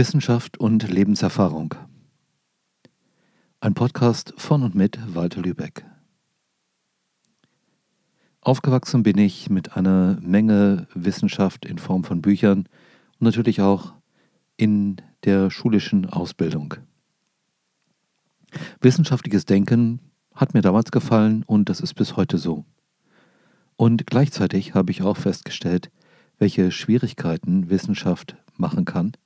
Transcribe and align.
Wissenschaft 0.00 0.56
und 0.56 0.88
Lebenserfahrung. 0.88 1.74
Ein 3.60 3.74
Podcast 3.74 4.32
von 4.38 4.62
und 4.62 4.74
mit 4.74 4.98
Walter 5.14 5.42
Lübeck. 5.42 5.84
Aufgewachsen 8.40 9.02
bin 9.02 9.18
ich 9.18 9.50
mit 9.50 9.76
einer 9.76 10.16
Menge 10.22 10.86
Wissenschaft 10.94 11.66
in 11.66 11.76
Form 11.76 12.04
von 12.04 12.22
Büchern 12.22 12.60
und 12.60 13.26
natürlich 13.26 13.60
auch 13.60 13.92
in 14.56 14.96
der 15.24 15.50
schulischen 15.50 16.08
Ausbildung. 16.08 16.76
Wissenschaftliches 18.80 19.44
Denken 19.44 20.00
hat 20.34 20.54
mir 20.54 20.62
damals 20.62 20.92
gefallen 20.92 21.42
und 21.42 21.68
das 21.68 21.80
ist 21.80 21.92
bis 21.92 22.16
heute 22.16 22.38
so. 22.38 22.64
Und 23.76 24.06
gleichzeitig 24.06 24.72
habe 24.72 24.92
ich 24.92 25.02
auch 25.02 25.18
festgestellt, 25.18 25.90
welche 26.38 26.70
Schwierigkeiten 26.70 27.68
Wissenschaft 27.68 28.38
machen 28.56 28.86
kann– 28.86 29.12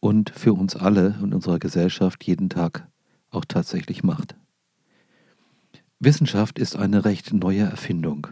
und 0.00 0.30
für 0.30 0.52
uns 0.52 0.76
alle 0.76 1.16
und 1.22 1.34
unserer 1.34 1.58
Gesellschaft 1.58 2.24
jeden 2.24 2.48
Tag 2.48 2.88
auch 3.30 3.44
tatsächlich 3.44 4.02
macht. 4.02 4.36
Wissenschaft 5.98 6.58
ist 6.58 6.76
eine 6.76 7.04
recht 7.04 7.32
neue 7.32 7.62
Erfindung. 7.62 8.26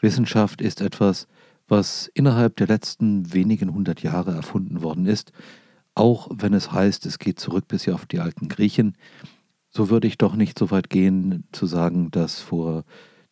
Wissenschaft 0.00 0.60
ist 0.60 0.80
etwas, 0.80 1.26
was 1.66 2.10
innerhalb 2.14 2.56
der 2.56 2.66
letzten 2.66 3.32
wenigen 3.32 3.74
hundert 3.74 4.02
Jahre 4.02 4.32
erfunden 4.32 4.82
worden 4.82 5.06
ist, 5.06 5.32
auch 5.94 6.28
wenn 6.32 6.54
es 6.54 6.72
heißt, 6.72 7.04
es 7.06 7.18
geht 7.18 7.40
zurück 7.40 7.66
bis 7.68 7.88
auf 7.88 8.06
die 8.06 8.20
alten 8.20 8.48
Griechen, 8.48 8.96
so 9.68 9.90
würde 9.90 10.06
ich 10.06 10.16
doch 10.16 10.34
nicht 10.34 10.58
so 10.58 10.70
weit 10.70 10.88
gehen 10.88 11.44
zu 11.52 11.66
sagen, 11.66 12.10
dass 12.10 12.40
vor 12.40 12.84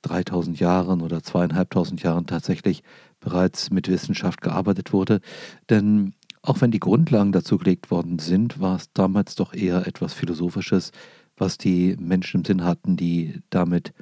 3000 0.03 0.61
Jahren 0.61 1.01
oder 1.01 1.23
zweieinhalbtausend 1.23 2.03
Jahren 2.03 2.27
tatsächlich 2.27 2.83
bereits 3.21 3.71
mit 3.71 3.89
Wissenschaft 3.89 4.41
gearbeitet 4.41 4.93
wurde, 4.93 5.21
denn 5.71 6.15
auch 6.47 6.61
wenn 6.61 6.71
die 6.71 6.81
Grundlagen 6.81 7.33
dazu 7.33 7.59
gelegt 7.59 7.91
worden 7.91 8.19
sind, 8.19 8.61
war 8.61 8.77
es 8.77 8.93
damals 8.93 9.35
doch 9.35 9.53
eher 9.53 9.87
etwas 9.87 10.15
Philosophisches, 10.15 10.93
was 11.37 11.59
die 11.59 11.97
Menschen 11.99 12.41
im 12.41 12.45
Sinn 12.45 12.65
hatten, 12.65 12.97
die 12.97 13.43
damit 13.51 13.93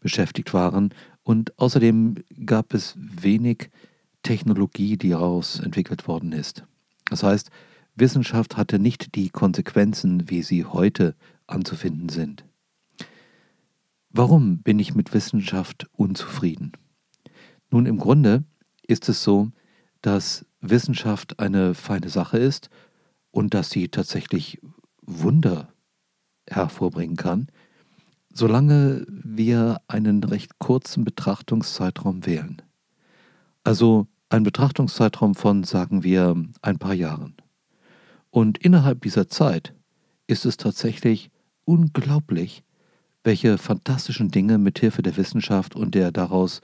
beschäftigt 0.00 0.54
waren. 0.54 0.94
Und 1.22 1.58
außerdem 1.58 2.16
gab 2.46 2.74
es 2.74 2.94
wenig 2.96 3.70
Technologie, 4.22 4.96
die 4.96 5.10
daraus 5.10 5.60
entwickelt 5.60 6.08
worden 6.08 6.32
ist. 6.32 6.64
Das 7.10 7.22
heißt, 7.22 7.50
Wissenschaft 7.96 8.56
hatte 8.56 8.78
nicht 8.78 9.14
die 9.14 9.28
Konsequenzen, 9.28 10.30
wie 10.30 10.42
sie 10.42 10.64
heute 10.64 11.14
anzufinden 11.46 12.08
sind. 12.08 12.44
Warum 14.08 14.58
bin 14.58 14.78
ich 14.78 14.94
mit 14.94 15.12
Wissenschaft 15.12 15.86
unzufrieden? 15.92 16.72
Nun, 17.70 17.86
im 17.86 17.98
Grunde 17.98 18.44
ist 18.86 19.08
es 19.08 19.22
so, 19.22 19.50
dass 20.00 20.46
Wissenschaft 20.70 21.38
eine 21.38 21.74
feine 21.74 22.08
Sache 22.08 22.38
ist 22.38 22.70
und 23.30 23.54
dass 23.54 23.70
sie 23.70 23.88
tatsächlich 23.88 24.60
Wunder 25.02 25.68
hervorbringen 26.48 27.16
kann, 27.16 27.48
solange 28.32 29.04
wir 29.08 29.80
einen 29.88 30.24
recht 30.24 30.58
kurzen 30.58 31.04
Betrachtungszeitraum 31.04 32.26
wählen. 32.26 32.62
Also 33.62 34.06
ein 34.28 34.42
Betrachtungszeitraum 34.42 35.34
von, 35.34 35.64
sagen 35.64 36.02
wir, 36.02 36.34
ein 36.62 36.78
paar 36.78 36.94
Jahren. 36.94 37.34
Und 38.30 38.58
innerhalb 38.58 39.02
dieser 39.02 39.28
Zeit 39.28 39.74
ist 40.26 40.44
es 40.44 40.56
tatsächlich 40.56 41.30
unglaublich, 41.64 42.64
welche 43.22 43.58
fantastischen 43.58 44.30
Dinge 44.30 44.58
mithilfe 44.58 45.02
der 45.02 45.16
Wissenschaft 45.16 45.76
und 45.76 45.94
der 45.94 46.10
daraus 46.12 46.60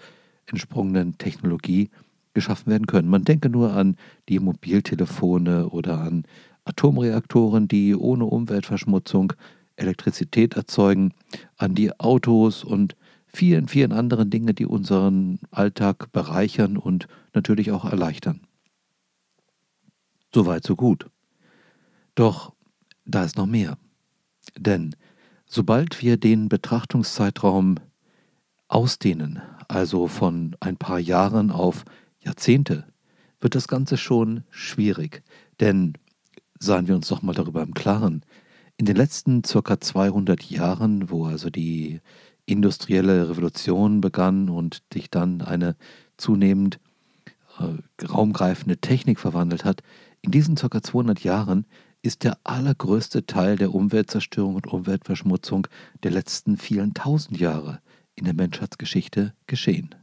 entsprungenen 0.47 1.17
Technologie 1.17 1.91
geschaffen 2.35 2.71
werden 2.71 2.87
können. 2.87 3.09
Man 3.09 3.25
denke 3.25 3.49
nur 3.49 3.73
an 3.73 3.97
die 4.29 4.39
Mobiltelefone 4.39 5.69
oder 5.69 6.01
an 6.01 6.25
Atomreaktoren, 6.65 7.69
die 7.69 7.95
ohne 7.95 8.25
Umweltverschmutzung 8.25 9.33
Elektrizität 9.77 10.55
erzeugen, 10.55 11.13
an 11.57 11.75
die 11.75 11.99
Autos 11.99 12.65
und 12.65 12.97
vielen, 13.27 13.69
vielen 13.69 13.93
anderen 13.93 14.31
Dinge, 14.31 14.55
die 14.55 14.67
unseren 14.67 15.39
Alltag 15.51 16.13
bereichern 16.13 16.77
und 16.77 17.09
natürlich 17.35 17.71
auch 17.71 17.85
erleichtern. 17.85 18.41
Soweit, 20.35 20.65
so 20.65 20.77
gut. 20.77 21.07
Doch 22.15 22.53
da 23.05 23.25
ist 23.25 23.37
noch 23.37 23.47
mehr. 23.47 23.79
Denn 24.57 24.95
sobald 25.47 26.03
wir 26.03 26.17
den 26.17 26.49
Betrachtungszeitraum 26.49 27.77
ausdehnen, 28.69 29.41
also 29.69 30.07
von 30.07 30.57
ein 30.61 30.77
paar 30.77 30.99
Jahren 30.99 31.51
auf 31.51 31.85
Jahrzehnte, 32.21 32.87
wird 33.41 33.55
das 33.55 33.69
Ganze 33.69 33.97
schon 33.97 34.45
schwierig. 34.51 35.23
Denn, 35.61 35.95
seien 36.59 36.89
wir 36.89 36.95
uns 36.95 37.09
doch 37.09 37.23
mal 37.23 37.35
darüber 37.35 37.63
im 37.63 37.75
Klaren, 37.75 38.23
in 38.77 38.87
den 38.87 38.97
letzten 38.97 39.45
circa 39.45 39.81
200 39.81 40.43
Jahren, 40.45 41.11
wo 41.11 41.27
also 41.27 41.51
die 41.51 42.01
industrielle 42.47 43.29
Revolution 43.29 44.01
begann 44.01 44.49
und 44.49 44.83
sich 44.93 45.11
dann 45.11 45.43
eine 45.43 45.77
zunehmend 46.17 46.81
äh, 47.59 48.05
raumgreifende 48.05 48.79
Technik 48.79 49.21
verwandelt 49.21 49.65
hat, 49.65 49.83
in 50.23 50.31
diesen 50.31 50.57
circa 50.57 50.83
200 50.83 51.21
Jahren 51.21 51.67
ist 52.03 52.25
der 52.25 52.39
allergrößte 52.45 53.27
Teil 53.27 53.57
der 53.57 53.75
Umweltzerstörung 53.75 54.55
und 54.55 54.67
Umweltverschmutzung 54.67 55.67
der 56.03 56.11
letzten 56.11 56.57
vielen 56.57 56.95
tausend 56.95 57.39
Jahre 57.39 57.81
in 58.15 58.25
der 58.25 58.35
Menschheitsgeschichte 58.35 59.35
geschehen. 59.47 59.95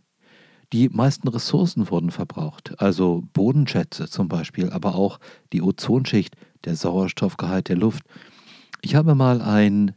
Die 0.74 0.90
meisten 0.90 1.30
Ressourcen 1.30 1.90
wurden 1.90 2.12
verbraucht, 2.12 2.76
also 2.82 3.24
Bodenschätze 3.32 4.10
zum 4.10 4.28
Beispiel, 4.28 4.70
aber 4.70 4.96
auch 4.96 5.20
die 5.54 5.62
Ozonschicht, 5.62 6.36
der 6.66 6.76
Sauerstoffgehalt 6.76 7.70
der 7.70 7.78
Luft. 7.78 8.04
Ich 8.82 8.96
habe 8.96 9.16
mal 9.16 9.42
ein 9.42 9.94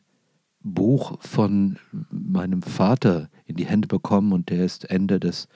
Buch 0.62 1.20
von 1.20 1.78
meinem 2.10 2.62
Vater 2.62 3.30
in 3.47 3.56
die 3.56 3.66
Hände 3.66 3.88
bekommen 3.88 4.32
und 4.32 4.50
der 4.50 4.64
ist 4.64 4.88
Ende 4.88 5.19
des 5.19 5.48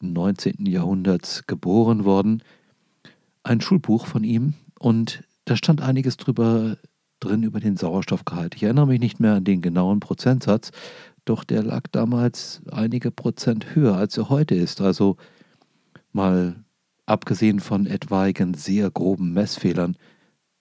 19. 0.00 0.64
Jahrhunderts 0.66 1.46
geboren 1.46 2.04
worden. 2.04 2.42
Ein 3.42 3.60
Schulbuch 3.60 4.06
von 4.06 4.24
ihm 4.24 4.54
und 4.78 5.22
da 5.44 5.56
stand 5.56 5.82
einiges 5.82 6.16
drüber 6.16 6.78
drin 7.20 7.42
über 7.42 7.60
den 7.60 7.76
Sauerstoffgehalt. 7.76 8.54
Ich 8.54 8.62
erinnere 8.62 8.86
mich 8.86 9.00
nicht 9.00 9.20
mehr 9.20 9.34
an 9.34 9.44
den 9.44 9.62
genauen 9.62 10.00
Prozentsatz, 10.00 10.70
doch 11.26 11.44
der 11.44 11.62
lag 11.62 11.82
damals 11.92 12.62
einige 12.70 13.10
Prozent 13.10 13.74
höher, 13.74 13.96
als 13.96 14.16
er 14.16 14.30
heute 14.30 14.54
ist. 14.54 14.80
Also 14.80 15.16
mal 16.12 16.64
abgesehen 17.04 17.60
von 17.60 17.86
etwaigen 17.86 18.54
sehr 18.54 18.90
groben 18.90 19.32
Messfehlern, 19.32 19.96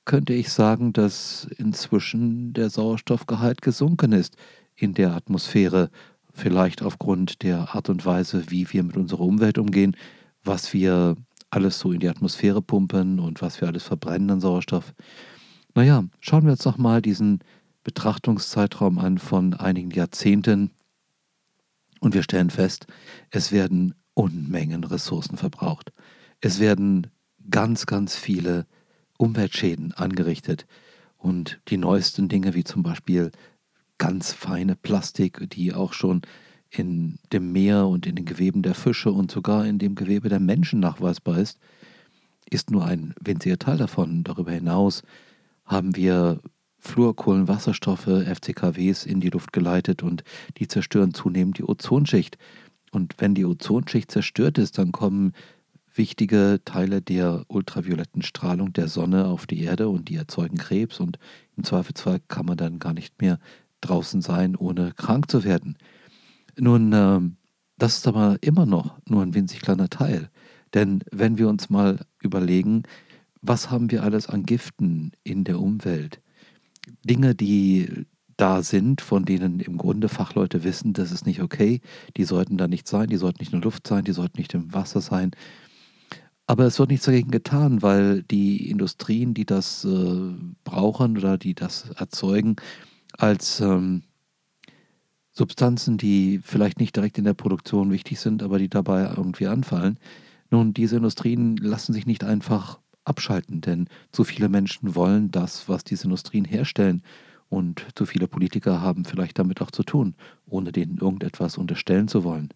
könnte 0.05 0.33
ich 0.33 0.49
sagen, 0.49 0.93
dass 0.93 1.47
inzwischen 1.57 2.53
der 2.53 2.69
Sauerstoffgehalt 2.69 3.61
gesunken 3.61 4.11
ist 4.11 4.37
in 4.75 4.93
der 4.93 5.13
Atmosphäre, 5.13 5.89
vielleicht 6.31 6.81
aufgrund 6.81 7.41
der 7.43 7.73
Art 7.73 7.89
und 7.89 8.05
Weise, 8.05 8.51
wie 8.51 8.71
wir 8.71 8.83
mit 8.83 8.97
unserer 8.97 9.21
Umwelt 9.21 9.57
umgehen, 9.57 9.95
was 10.43 10.73
wir 10.73 11.15
alles 11.49 11.79
so 11.79 11.91
in 11.91 12.01
die 12.01 12.09
Atmosphäre 12.09 12.61
pumpen 12.61 13.19
und 13.19 13.41
was 13.41 13.61
wir 13.61 13.67
alles 13.67 13.83
verbrennen 13.83 14.29
an 14.29 14.41
Sauerstoff. 14.41 14.93
Naja, 15.73 16.03
schauen 16.19 16.43
wir 16.43 16.51
uns 16.51 16.63
doch 16.63 16.77
mal 16.77 17.01
diesen 17.01 17.39
Betrachtungszeitraum 17.85 18.97
an 18.99 19.19
von 19.19 19.53
einigen 19.53 19.91
Jahrzehnten 19.91 20.71
und 22.01 22.13
wir 22.13 22.23
stellen 22.23 22.49
fest, 22.49 22.87
es 23.29 23.53
werden 23.53 23.95
Unmengen 24.13 24.83
Ressourcen 24.83 25.37
verbraucht. 25.37 25.93
Es 26.41 26.59
werden 26.59 27.07
ganz, 27.49 27.85
ganz 27.85 28.15
viele 28.17 28.65
Umweltschäden 29.17 29.93
angerichtet 29.93 30.65
und 31.17 31.61
die 31.67 31.77
neuesten 31.77 32.27
Dinge 32.27 32.53
wie 32.53 32.63
zum 32.63 32.81
Beispiel 32.81 33.31
ganz 33.97 34.33
feine 34.33 34.75
Plastik, 34.75 35.49
die 35.51 35.73
auch 35.73 35.93
schon 35.93 36.21
in 36.69 37.19
dem 37.31 37.51
Meer 37.51 37.87
und 37.87 38.05
in 38.05 38.15
den 38.15 38.25
Geweben 38.25 38.63
der 38.63 38.75
Fische 38.75 39.11
und 39.11 39.31
sogar 39.31 39.65
in 39.65 39.79
dem 39.79 39.95
Gewebe 39.95 40.27
der 40.27 40.39
Menschen 40.39 40.79
nachweisbar 40.79 41.37
ist, 41.37 41.59
ist 42.49 42.71
nur 42.71 42.85
ein 42.85 43.13
winziger 43.21 43.59
Teil 43.59 43.77
davon. 43.77 44.23
Darüber 44.23 44.51
hinaus 44.51 45.03
haben 45.65 45.95
wir 45.95 46.39
Fluorkohlenwasserstoffe, 46.85 48.07
FCKWs, 48.07 49.05
in 49.05 49.19
die 49.19 49.29
Luft 49.29 49.53
geleitet 49.53 50.03
und 50.03 50.23
die 50.57 50.67
zerstören 50.67 51.13
zunehmend 51.13 51.57
die 51.57 51.63
Ozonschicht. 51.63 52.37
Und 52.91 53.15
wenn 53.17 53.35
die 53.35 53.45
Ozonschicht 53.45 54.11
zerstört 54.11 54.57
ist, 54.57 54.77
dann 54.77 54.91
kommen 54.91 55.33
wichtige 55.93 56.61
Teile 56.65 57.01
der 57.01 57.45
ultravioletten 57.47 58.21
Strahlung 58.21 58.73
der 58.73 58.87
Sonne 58.87 59.27
auf 59.27 59.45
die 59.47 59.61
Erde 59.61 59.89
und 59.89 60.09
die 60.09 60.15
erzeugen 60.15 60.57
Krebs 60.57 60.99
und 60.99 61.19
im 61.57 61.63
Zweifelsfall 61.63 62.19
kann 62.27 62.45
man 62.45 62.57
dann 62.57 62.79
gar 62.79 62.93
nicht 62.93 63.21
mehr 63.21 63.39
draußen 63.81 64.21
sein, 64.21 64.55
ohne 64.55 64.91
krank 64.91 65.29
zu 65.31 65.43
werden. 65.43 65.77
Nun, 66.57 66.93
äh, 66.93 67.21
das 67.77 67.97
ist 67.97 68.07
aber 68.07 68.37
immer 68.41 68.65
noch 68.65 68.97
nur 69.07 69.21
ein 69.21 69.33
winzig 69.33 69.61
kleiner 69.61 69.89
Teil. 69.89 70.29
Denn 70.73 71.03
wenn 71.11 71.37
wir 71.37 71.47
uns 71.49 71.69
mal 71.69 71.99
überlegen, 72.21 72.83
was 73.41 73.69
haben 73.69 73.91
wir 73.91 74.03
alles 74.03 74.27
an 74.27 74.43
Giften 74.43 75.11
in 75.23 75.43
der 75.43 75.59
Umwelt? 75.59 76.21
Dinge, 77.03 77.35
die 77.35 78.05
da 78.37 78.63
sind, 78.63 79.01
von 79.01 79.25
denen 79.25 79.59
im 79.59 79.77
Grunde 79.77 80.09
Fachleute 80.09 80.63
wissen, 80.63 80.93
das 80.93 81.11
ist 81.11 81.25
nicht 81.25 81.41
okay, 81.41 81.81
die 82.17 82.25
sollten 82.25 82.57
da 82.57 82.67
nicht 82.67 82.87
sein, 82.87 83.07
die 83.07 83.17
sollten 83.17 83.37
nicht 83.39 83.53
in 83.53 83.61
der 83.61 83.65
Luft 83.65 83.87
sein, 83.87 84.03
die 84.03 84.11
sollten 84.11 84.37
nicht 84.39 84.53
im 84.53 84.73
Wasser 84.73 85.01
sein. 85.01 85.31
Aber 86.47 86.65
es 86.65 86.77
wird 86.77 86.89
nichts 86.89 87.05
dagegen 87.05 87.31
getan, 87.31 87.81
weil 87.81 88.23
die 88.23 88.69
Industrien, 88.69 89.33
die 89.33 89.45
das 89.45 89.83
äh, 89.85 90.33
brauchen 90.63 91.17
oder 91.17 91.37
die 91.37 91.55
das 91.55 91.89
erzeugen, 91.91 92.57
als 93.17 93.61
ähm, 93.61 94.03
Substanzen, 95.31 95.97
die 95.97 96.39
vielleicht 96.43 96.79
nicht 96.79 96.95
direkt 96.95 97.17
in 97.17 97.23
der 97.23 97.33
Produktion 97.33 97.91
wichtig 97.91 98.19
sind, 98.19 98.43
aber 98.43 98.59
die 98.59 98.69
dabei 98.69 99.11
irgendwie 99.15 99.47
anfallen. 99.47 99.97
Nun, 100.51 100.73
diese 100.73 100.97
Industrien 100.97 101.57
lassen 101.57 101.93
sich 101.93 102.05
nicht 102.05 102.23
einfach 102.23 102.79
abschalten, 103.05 103.61
denn 103.61 103.87
zu 104.11 104.23
viele 104.23 104.49
Menschen 104.49 104.95
wollen 104.95 105.31
das, 105.31 105.69
was 105.69 105.83
diese 105.83 106.05
Industrien 106.05 106.45
herstellen. 106.45 107.01
Und 107.47 107.85
zu 107.95 108.05
viele 108.05 108.27
Politiker 108.27 108.81
haben 108.81 109.05
vielleicht 109.05 109.39
damit 109.39 109.61
auch 109.61 109.71
zu 109.71 109.83
tun, 109.83 110.15
ohne 110.45 110.71
denen 110.71 110.97
irgendetwas 110.97 111.57
unterstellen 111.57 112.07
zu 112.07 112.23
wollen. 112.23 112.49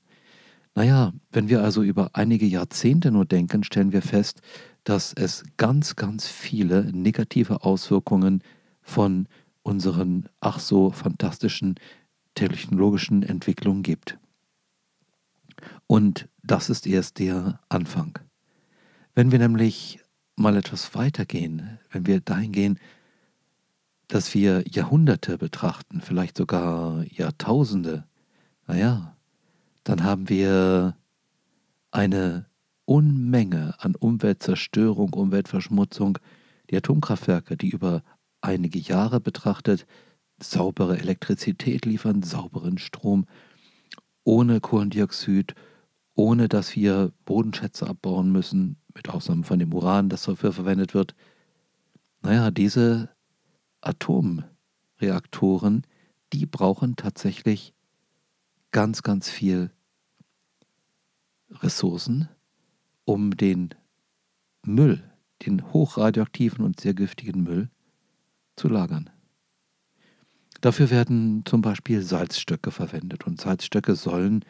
Naja, 0.75 1.13
wenn 1.31 1.50
wir 1.50 1.63
also 1.63 1.84
über 1.84 2.12
einige 2.13 2.46
Jahrzehnte 2.46 3.12
nur 3.12 3.25
denken, 3.25 3.63
stellen 3.63 3.92
wir 3.92 4.01
fest, 4.01 4.42
dass 4.84 5.13
es 5.13 5.44
ganz, 5.57 5.96
ganz 5.96 6.28
viele 6.28 6.92
negative 6.92 7.63
Auswirkungen 7.63 8.44
von 8.81 9.28
unseren 9.62 10.30
ach 10.40 10.60
so 10.60 10.92
fantastischen 10.92 11.75
technologischen 12.36 13.24
Entwicklungen 13.24 13.84
gibt. 13.84 14.18
Und 15.88 16.30
das 16.44 16.69
ist 16.69 16.88
erst 16.88 17.19
der 17.19 17.60
Anfang. 17.68 18.18
Wenn 19.16 19.31
wir 19.31 19.40
nämlich 19.40 20.00
mal 20.39 20.56
etwas 20.56 20.95
weitergehen, 20.95 21.80
wenn 21.91 22.07
wir 22.07 22.21
dahin 22.21 22.51
gehen, 22.51 22.80
dass 24.07 24.33
wir 24.33 24.63
Jahrhunderte 24.68 25.38
betrachten, 25.38 26.01
vielleicht 26.01 26.38
sogar 26.38 27.03
Jahrtausende, 27.12 28.06
naja, 28.68 29.15
dann 29.83 30.03
haben 30.03 30.30
wir 30.30 30.95
eine 31.91 32.45
Unmenge 32.86 33.75
an 33.77 33.95
Umweltzerstörung, 33.95 35.13
Umweltverschmutzung, 35.13 36.18
die 36.69 36.77
Atomkraftwerke, 36.77 37.56
die 37.56 37.69
über 37.69 38.03
einige 38.41 38.80
Jahre 38.80 39.19
betrachtet 39.19 39.86
saubere 40.44 40.97
Elektrizität 40.97 41.86
liefern, 41.86 42.24
sauberen 42.24 42.77
Strom, 42.77 43.25
ohne 44.24 44.59
Kohlendioxid, 44.59 45.56
ohne 46.15 46.47
dass 46.47 46.75
wir 46.75 47.12
Bodenschätze 47.25 47.88
abbauen 47.88 48.31
müssen, 48.31 48.77
mit 49.00 49.10
Ausnahme 49.10 49.44
von 49.44 49.60
dem 49.60 49.74
Uran, 49.74 50.10
das 50.10 50.24
dafür 50.24 50.51
verwendet 50.51 50.94
wird. 50.94 51.16
Naja, 52.22 52.51
diese 52.51 53.10
Atomreaktoren, 53.80 55.88
die 56.34 56.46
brauchen 56.46 56.98
tatsächlich 56.98 57.74
ganz, 58.72 59.01
ganz 59.01 59.30
viel 59.30 59.72
Ressourcen, 61.50 62.28
um 63.06 63.38
den 63.38 63.69
Müll, 64.66 65.10
den 65.46 65.72
hochradioaktiven 65.72 66.66
und 66.66 66.81
sehr 66.81 66.94
giftigen 66.94 67.44
Müll, 67.44 67.69
zu 68.57 68.68
lagern. 68.68 69.10
Dafür 70.60 70.90
werden 70.90 71.44
zum 71.46 71.62
Beispiel 71.62 72.01
Salzstöcke 72.01 72.72
verwendet 72.72 73.25
und 73.25 73.40
Salzstöcke 73.40 73.96
sollen 73.96 74.44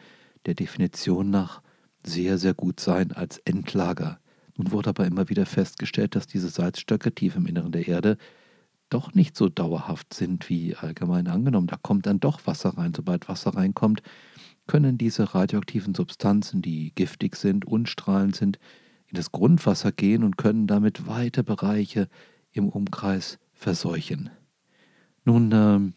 der 0.46 0.54
Definition 0.54 1.30
nach 1.30 1.62
sehr, 2.04 2.36
sehr 2.36 2.54
gut 2.54 2.80
sein 2.80 3.12
als 3.12 3.38
Endlager. 3.38 4.19
Nun 4.60 4.72
wurde 4.72 4.90
aber 4.90 5.06
immer 5.06 5.30
wieder 5.30 5.46
festgestellt, 5.46 6.14
dass 6.14 6.26
diese 6.26 6.50
Salzstöcke 6.50 7.14
tief 7.14 7.34
im 7.34 7.46
Inneren 7.46 7.72
der 7.72 7.88
Erde 7.88 8.18
doch 8.90 9.14
nicht 9.14 9.34
so 9.34 9.48
dauerhaft 9.48 10.12
sind 10.12 10.50
wie 10.50 10.76
allgemein 10.76 11.28
angenommen. 11.28 11.66
Da 11.66 11.76
kommt 11.80 12.04
dann 12.04 12.20
doch 12.20 12.46
Wasser 12.46 12.76
rein. 12.76 12.92
Sobald 12.94 13.26
Wasser 13.26 13.54
reinkommt, 13.54 14.02
können 14.66 14.98
diese 14.98 15.34
radioaktiven 15.34 15.94
Substanzen, 15.94 16.60
die 16.60 16.92
giftig 16.94 17.36
sind, 17.36 17.64
unstrahlend 17.64 18.36
sind, 18.36 18.58
in 19.06 19.16
das 19.16 19.32
Grundwasser 19.32 19.92
gehen 19.92 20.24
und 20.24 20.36
können 20.36 20.66
damit 20.66 21.06
weite 21.06 21.42
Bereiche 21.42 22.08
im 22.52 22.68
Umkreis 22.68 23.38
verseuchen. 23.54 24.28
Nun, 25.24 25.52
äh, 25.52 25.92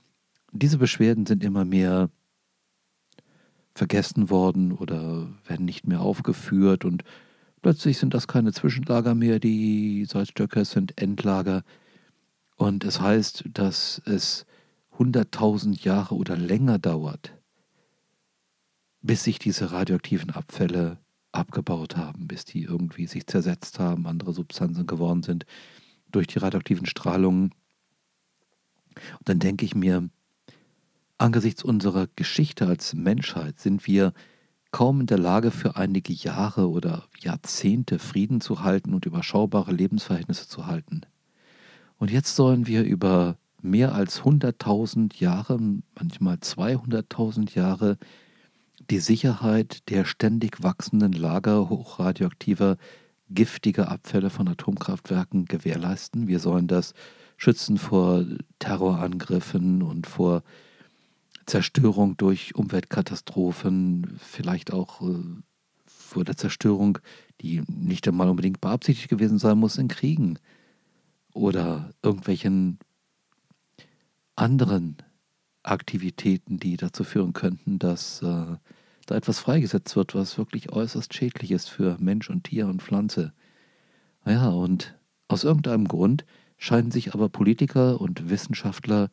diese 0.54 0.77
Beschwerden 0.77 1.25
sind 1.25 1.44
immer 1.44 1.65
mehr 1.65 2.10
vergessen 3.75 4.30
worden 4.30 4.71
oder 4.71 5.27
werden 5.45 5.65
nicht 5.65 5.86
mehr 5.86 6.00
aufgeführt 6.00 6.86
und 6.86 7.04
plötzlich 7.63 7.98
sind 7.98 8.13
das 8.13 8.27
keine 8.27 8.51
Zwischenlager 8.51 9.15
mehr, 9.15 9.39
die 9.39 10.06
Salzstöcke 10.06 10.65
sind 10.65 11.01
Endlager. 11.01 11.63
Und 12.56 12.83
es 12.83 13.01
heißt, 13.01 13.45
dass 13.51 14.00
es 14.06 14.45
100.000 15.00 15.83
Jahre 15.83 16.13
oder 16.13 16.38
länger 16.38 16.77
dauert, 16.77 17.33
bis 19.01 19.24
sich 19.24 19.39
diese 19.39 19.71
radioaktiven 19.71 20.30
Abfälle 20.30 21.00
abgebaut 21.31 21.98
haben, 21.98 22.27
bis 22.27 22.45
die 22.45 22.63
irgendwie 22.63 23.07
sich 23.07 23.25
zersetzt 23.25 23.80
haben, 23.80 24.06
andere 24.06 24.33
Substanzen 24.33 24.86
geworden 24.86 25.24
sind 25.24 25.45
durch 26.12 26.27
die 26.27 26.38
radioaktiven 26.38 26.86
Strahlungen. 26.86 27.56
Und 29.18 29.30
dann 29.30 29.39
denke 29.39 29.65
ich 29.65 29.74
mir, 29.74 30.10
angesichts 31.18 31.63
unserer 31.63 32.07
Geschichte 32.15 32.68
als 32.68 32.94
Menschheit 32.94 33.60
sind 33.60 33.88
wir 33.88 34.13
kaum 34.73 35.01
in 35.01 35.05
der 35.05 35.19
Lage, 35.19 35.51
für 35.51 35.77
einige 35.77 36.11
Jahre 36.11 36.69
oder 36.69 37.03
Jahrzehnte 37.19 37.99
Frieden 37.99 38.41
zu 38.41 38.63
halten 38.63 38.93
und 38.93 39.05
überschaubare 39.05 39.71
Lebensverhältnisse 39.71 40.49
zu 40.49 40.65
halten. 40.65 41.01
Und 41.97 42.11
jetzt 42.11 42.35
sollen 42.35 42.67
wir 42.67 42.83
über 42.83 43.37
mehr 43.61 43.93
als 43.93 44.23
100.000 44.23 45.21
Jahre, 45.21 45.59
manchmal 45.95 46.35
200.000 46.35 47.55
Jahre, 47.55 47.97
die 48.89 48.99
Sicherheit 48.99 49.89
der 49.89 50.05
ständig 50.05 50.63
wachsenden 50.63 51.13
Lager 51.13 51.69
hochradioaktiver, 51.69 52.77
giftiger 53.29 53.89
Abfälle 53.89 54.31
von 54.31 54.47
Atomkraftwerken 54.47 55.45
gewährleisten. 55.45 56.27
Wir 56.27 56.39
sollen 56.39 56.67
das 56.67 56.93
schützen 57.37 57.77
vor 57.77 58.25
Terrorangriffen 58.57 59.83
und 59.83 60.07
vor 60.07 60.41
Zerstörung 61.45 62.17
durch 62.17 62.55
Umweltkatastrophen, 62.55 64.17
vielleicht 64.19 64.71
auch 64.71 65.01
äh, 65.01 65.23
vor 65.85 66.23
der 66.23 66.37
Zerstörung, 66.37 66.99
die 67.41 67.63
nicht 67.67 68.07
einmal 68.07 68.29
unbedingt 68.29 68.61
beabsichtigt 68.61 69.09
gewesen 69.09 69.39
sein 69.39 69.57
muss, 69.57 69.77
in 69.77 69.87
Kriegen 69.87 70.37
oder 71.33 71.91
irgendwelchen 72.01 72.79
anderen 74.35 74.97
Aktivitäten, 75.63 76.57
die 76.57 76.77
dazu 76.77 77.03
führen 77.03 77.33
könnten, 77.33 77.79
dass 77.79 78.21
äh, 78.21 78.57
da 79.05 79.15
etwas 79.15 79.39
freigesetzt 79.39 79.95
wird, 79.95 80.15
was 80.15 80.38
wirklich 80.38 80.71
äußerst 80.71 81.13
schädlich 81.13 81.51
ist 81.51 81.69
für 81.69 81.97
Mensch 82.00 82.29
und 82.29 82.45
Tier 82.45 82.67
und 82.67 82.81
Pflanze. 82.81 83.33
Naja, 84.25 84.50
und 84.50 84.97
aus 85.27 85.43
irgendeinem 85.43 85.88
Grund 85.88 86.25
scheinen 86.57 86.91
sich 86.91 87.13
aber 87.13 87.29
Politiker 87.29 88.00
und 88.00 88.29
Wissenschaftler 88.29 89.09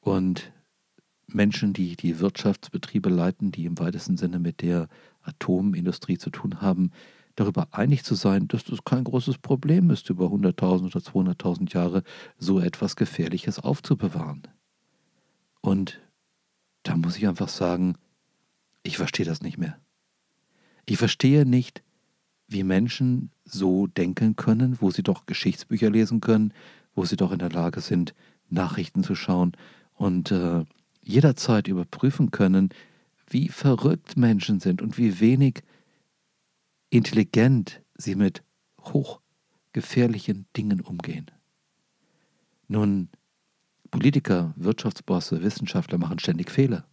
und 0.00 0.52
Menschen, 1.34 1.72
die 1.72 1.96
die 1.96 2.20
Wirtschaftsbetriebe 2.20 3.08
leiten, 3.08 3.52
die 3.52 3.64
im 3.64 3.78
weitesten 3.78 4.16
Sinne 4.16 4.38
mit 4.38 4.62
der 4.62 4.88
Atomindustrie 5.22 6.18
zu 6.18 6.30
tun 6.30 6.60
haben, 6.60 6.90
darüber 7.36 7.68
einig 7.72 8.04
zu 8.04 8.14
sein, 8.14 8.48
dass 8.48 8.64
das 8.64 8.84
kein 8.84 9.04
großes 9.04 9.38
Problem 9.38 9.90
ist, 9.90 10.10
über 10.10 10.26
100.000 10.26 10.84
oder 10.84 11.00
200.000 11.00 11.74
Jahre 11.74 12.02
so 12.38 12.60
etwas 12.60 12.96
Gefährliches 12.96 13.58
aufzubewahren. 13.58 14.42
Und 15.60 16.00
da 16.82 16.96
muss 16.96 17.16
ich 17.16 17.26
einfach 17.26 17.48
sagen, 17.48 17.96
ich 18.82 18.96
verstehe 18.96 19.26
das 19.26 19.42
nicht 19.42 19.58
mehr. 19.58 19.78
Ich 20.86 20.96
verstehe 20.96 21.46
nicht, 21.46 21.82
wie 22.48 22.64
Menschen 22.64 23.30
so 23.44 23.86
denken 23.86 24.36
können, 24.36 24.80
wo 24.80 24.90
sie 24.90 25.02
doch 25.02 25.26
Geschichtsbücher 25.26 25.90
lesen 25.90 26.20
können, 26.20 26.52
wo 26.94 27.04
sie 27.04 27.16
doch 27.16 27.32
in 27.32 27.38
der 27.38 27.50
Lage 27.50 27.80
sind, 27.80 28.14
Nachrichten 28.48 29.04
zu 29.04 29.14
schauen 29.14 29.52
und 29.94 30.32
äh, 30.32 30.64
jederzeit 31.02 31.68
überprüfen 31.68 32.30
können, 32.30 32.70
wie 33.28 33.48
verrückt 33.48 34.16
Menschen 34.16 34.60
sind 34.60 34.82
und 34.82 34.98
wie 34.98 35.20
wenig 35.20 35.62
intelligent 36.90 37.82
sie 37.94 38.14
mit 38.14 38.42
hochgefährlichen 38.80 40.46
Dingen 40.56 40.80
umgehen. 40.80 41.30
Nun, 42.68 43.08
Politiker, 43.90 44.54
Wirtschaftsbosse, 44.56 45.42
Wissenschaftler 45.42 45.98
machen 45.98 46.18
ständig 46.18 46.50
Fehler. 46.50 46.86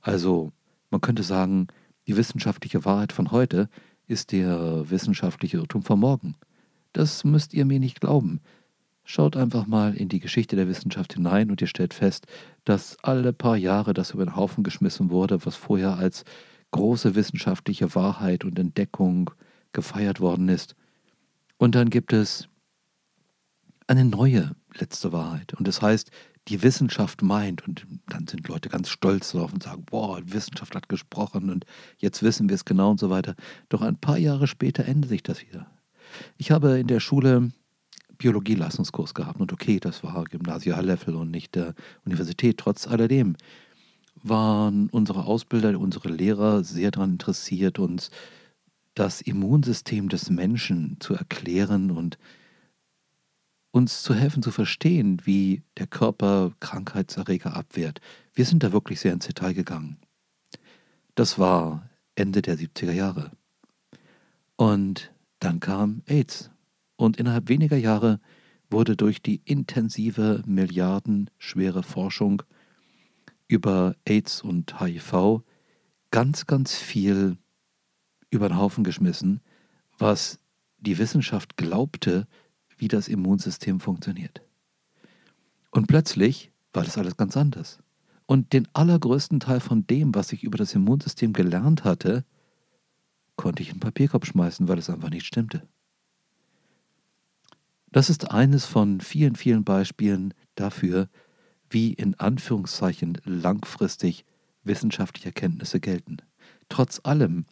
Also, 0.00 0.52
man 0.90 1.00
könnte 1.00 1.22
sagen, 1.22 1.68
die 2.06 2.16
wissenschaftliche 2.16 2.84
Wahrheit 2.84 3.12
von 3.12 3.30
heute 3.30 3.68
ist 4.06 4.32
der 4.32 4.88
wissenschaftliche 4.88 5.56
Irrtum 5.56 5.82
von 5.82 5.98
morgen. 5.98 6.36
Das 6.92 7.24
müsst 7.24 7.54
ihr 7.54 7.64
mir 7.64 7.80
nicht 7.80 8.00
glauben. 8.00 8.40
Schaut 9.08 9.36
einfach 9.36 9.68
mal 9.68 9.94
in 9.94 10.08
die 10.08 10.18
Geschichte 10.18 10.56
der 10.56 10.66
Wissenschaft 10.66 11.14
hinein 11.14 11.52
und 11.52 11.60
ihr 11.60 11.68
stellt 11.68 11.94
fest, 11.94 12.26
dass 12.64 12.98
alle 13.04 13.32
paar 13.32 13.56
Jahre 13.56 13.94
das 13.94 14.10
über 14.10 14.24
den 14.24 14.34
Haufen 14.34 14.64
geschmissen 14.64 15.10
wurde, 15.10 15.46
was 15.46 15.54
vorher 15.54 15.96
als 15.96 16.24
große 16.72 17.14
wissenschaftliche 17.14 17.94
Wahrheit 17.94 18.44
und 18.44 18.58
Entdeckung 18.58 19.30
gefeiert 19.70 20.18
worden 20.18 20.48
ist. 20.48 20.74
Und 21.56 21.76
dann 21.76 21.88
gibt 21.88 22.12
es 22.12 22.48
eine 23.86 24.04
neue 24.04 24.56
letzte 24.74 25.12
Wahrheit. 25.12 25.54
Und 25.54 25.68
das 25.68 25.80
heißt, 25.80 26.10
die 26.48 26.64
Wissenschaft 26.64 27.22
meint, 27.22 27.64
und 27.64 27.86
dann 28.08 28.26
sind 28.26 28.48
Leute 28.48 28.68
ganz 28.68 28.88
stolz 28.88 29.30
darauf 29.30 29.52
und 29.52 29.62
sagen, 29.62 29.84
boah, 29.84 30.20
Wissenschaft 30.24 30.74
hat 30.74 30.88
gesprochen 30.88 31.50
und 31.50 31.64
jetzt 31.98 32.24
wissen 32.24 32.48
wir 32.48 32.56
es 32.56 32.64
genau 32.64 32.90
und 32.90 32.98
so 32.98 33.08
weiter. 33.08 33.36
Doch 33.68 33.82
ein 33.82 34.00
paar 34.00 34.18
Jahre 34.18 34.48
später 34.48 34.84
ändert 34.84 35.10
sich 35.10 35.22
das 35.22 35.42
wieder. 35.42 35.70
Ich 36.38 36.50
habe 36.50 36.80
in 36.80 36.88
der 36.88 36.98
Schule 36.98 37.52
Biologie-Leistungskurs 38.18 39.14
gehabt 39.14 39.40
und 39.40 39.52
okay, 39.52 39.80
das 39.80 40.02
war 40.02 40.24
Gymnasiallevel 40.24 41.14
und 41.14 41.30
nicht 41.30 41.54
der 41.54 41.74
Universität. 42.04 42.58
Trotz 42.58 42.86
alledem 42.86 43.36
waren 44.22 44.88
unsere 44.90 45.24
Ausbilder, 45.24 45.78
unsere 45.78 46.08
Lehrer 46.08 46.64
sehr 46.64 46.90
daran 46.90 47.12
interessiert, 47.12 47.78
uns 47.78 48.10
das 48.94 49.20
Immunsystem 49.20 50.08
des 50.08 50.30
Menschen 50.30 50.96
zu 51.00 51.14
erklären 51.14 51.90
und 51.90 52.18
uns 53.70 54.02
zu 54.02 54.14
helfen 54.14 54.42
zu 54.42 54.50
verstehen, 54.50 55.20
wie 55.24 55.62
der 55.76 55.86
Körper 55.86 56.52
Krankheitserreger 56.60 57.54
abwehrt. 57.54 58.00
Wir 58.32 58.46
sind 58.46 58.62
da 58.62 58.72
wirklich 58.72 59.00
sehr 59.00 59.12
ins 59.12 59.26
Detail 59.26 59.52
gegangen. 59.52 59.98
Das 61.14 61.38
war 61.38 61.90
Ende 62.14 62.40
der 62.40 62.58
70er 62.58 62.92
Jahre. 62.92 63.32
Und 64.56 65.12
dann 65.40 65.60
kam 65.60 66.02
AIDS. 66.06 66.50
Und 66.96 67.18
innerhalb 67.18 67.48
weniger 67.48 67.76
Jahre 67.76 68.20
wurde 68.70 68.96
durch 68.96 69.22
die 69.22 69.40
intensive, 69.44 70.42
milliardenschwere 70.46 71.82
Forschung 71.82 72.42
über 73.48 73.94
AIDS 74.04 74.42
und 74.42 74.80
HIV 74.80 75.42
ganz, 76.10 76.46
ganz 76.46 76.74
viel 76.74 77.36
über 78.30 78.48
den 78.48 78.58
Haufen 78.58 78.84
geschmissen, 78.84 79.40
was 79.98 80.38
die 80.78 80.98
Wissenschaft 80.98 81.56
glaubte, 81.56 82.26
wie 82.76 82.88
das 82.88 83.08
Immunsystem 83.08 83.80
funktioniert. 83.80 84.42
Und 85.70 85.86
plötzlich 85.86 86.50
war 86.72 86.84
das 86.84 86.98
alles 86.98 87.16
ganz 87.16 87.36
anders. 87.36 87.78
Und 88.26 88.52
den 88.52 88.66
allergrößten 88.72 89.40
Teil 89.40 89.60
von 89.60 89.86
dem, 89.86 90.14
was 90.14 90.32
ich 90.32 90.42
über 90.42 90.58
das 90.58 90.74
Immunsystem 90.74 91.32
gelernt 91.32 91.84
hatte, 91.84 92.24
konnte 93.36 93.62
ich 93.62 93.68
in 93.68 93.76
den 93.76 93.80
Papierkorb 93.80 94.26
schmeißen, 94.26 94.66
weil 94.68 94.78
es 94.78 94.90
einfach 94.90 95.10
nicht 95.10 95.26
stimmte. 95.26 95.62
Das 97.92 98.10
ist 98.10 98.30
eines 98.30 98.66
von 98.66 99.00
vielen, 99.00 99.36
vielen 99.36 99.64
Beispielen 99.64 100.34
dafür, 100.54 101.08
wie 101.70 101.92
in 101.92 102.14
Anführungszeichen 102.14 103.18
langfristig 103.24 104.24
wissenschaftliche 104.64 105.28
Erkenntnisse 105.28 105.80
gelten. 105.80 106.18
Trotz 106.68 107.00
allem 107.04 107.46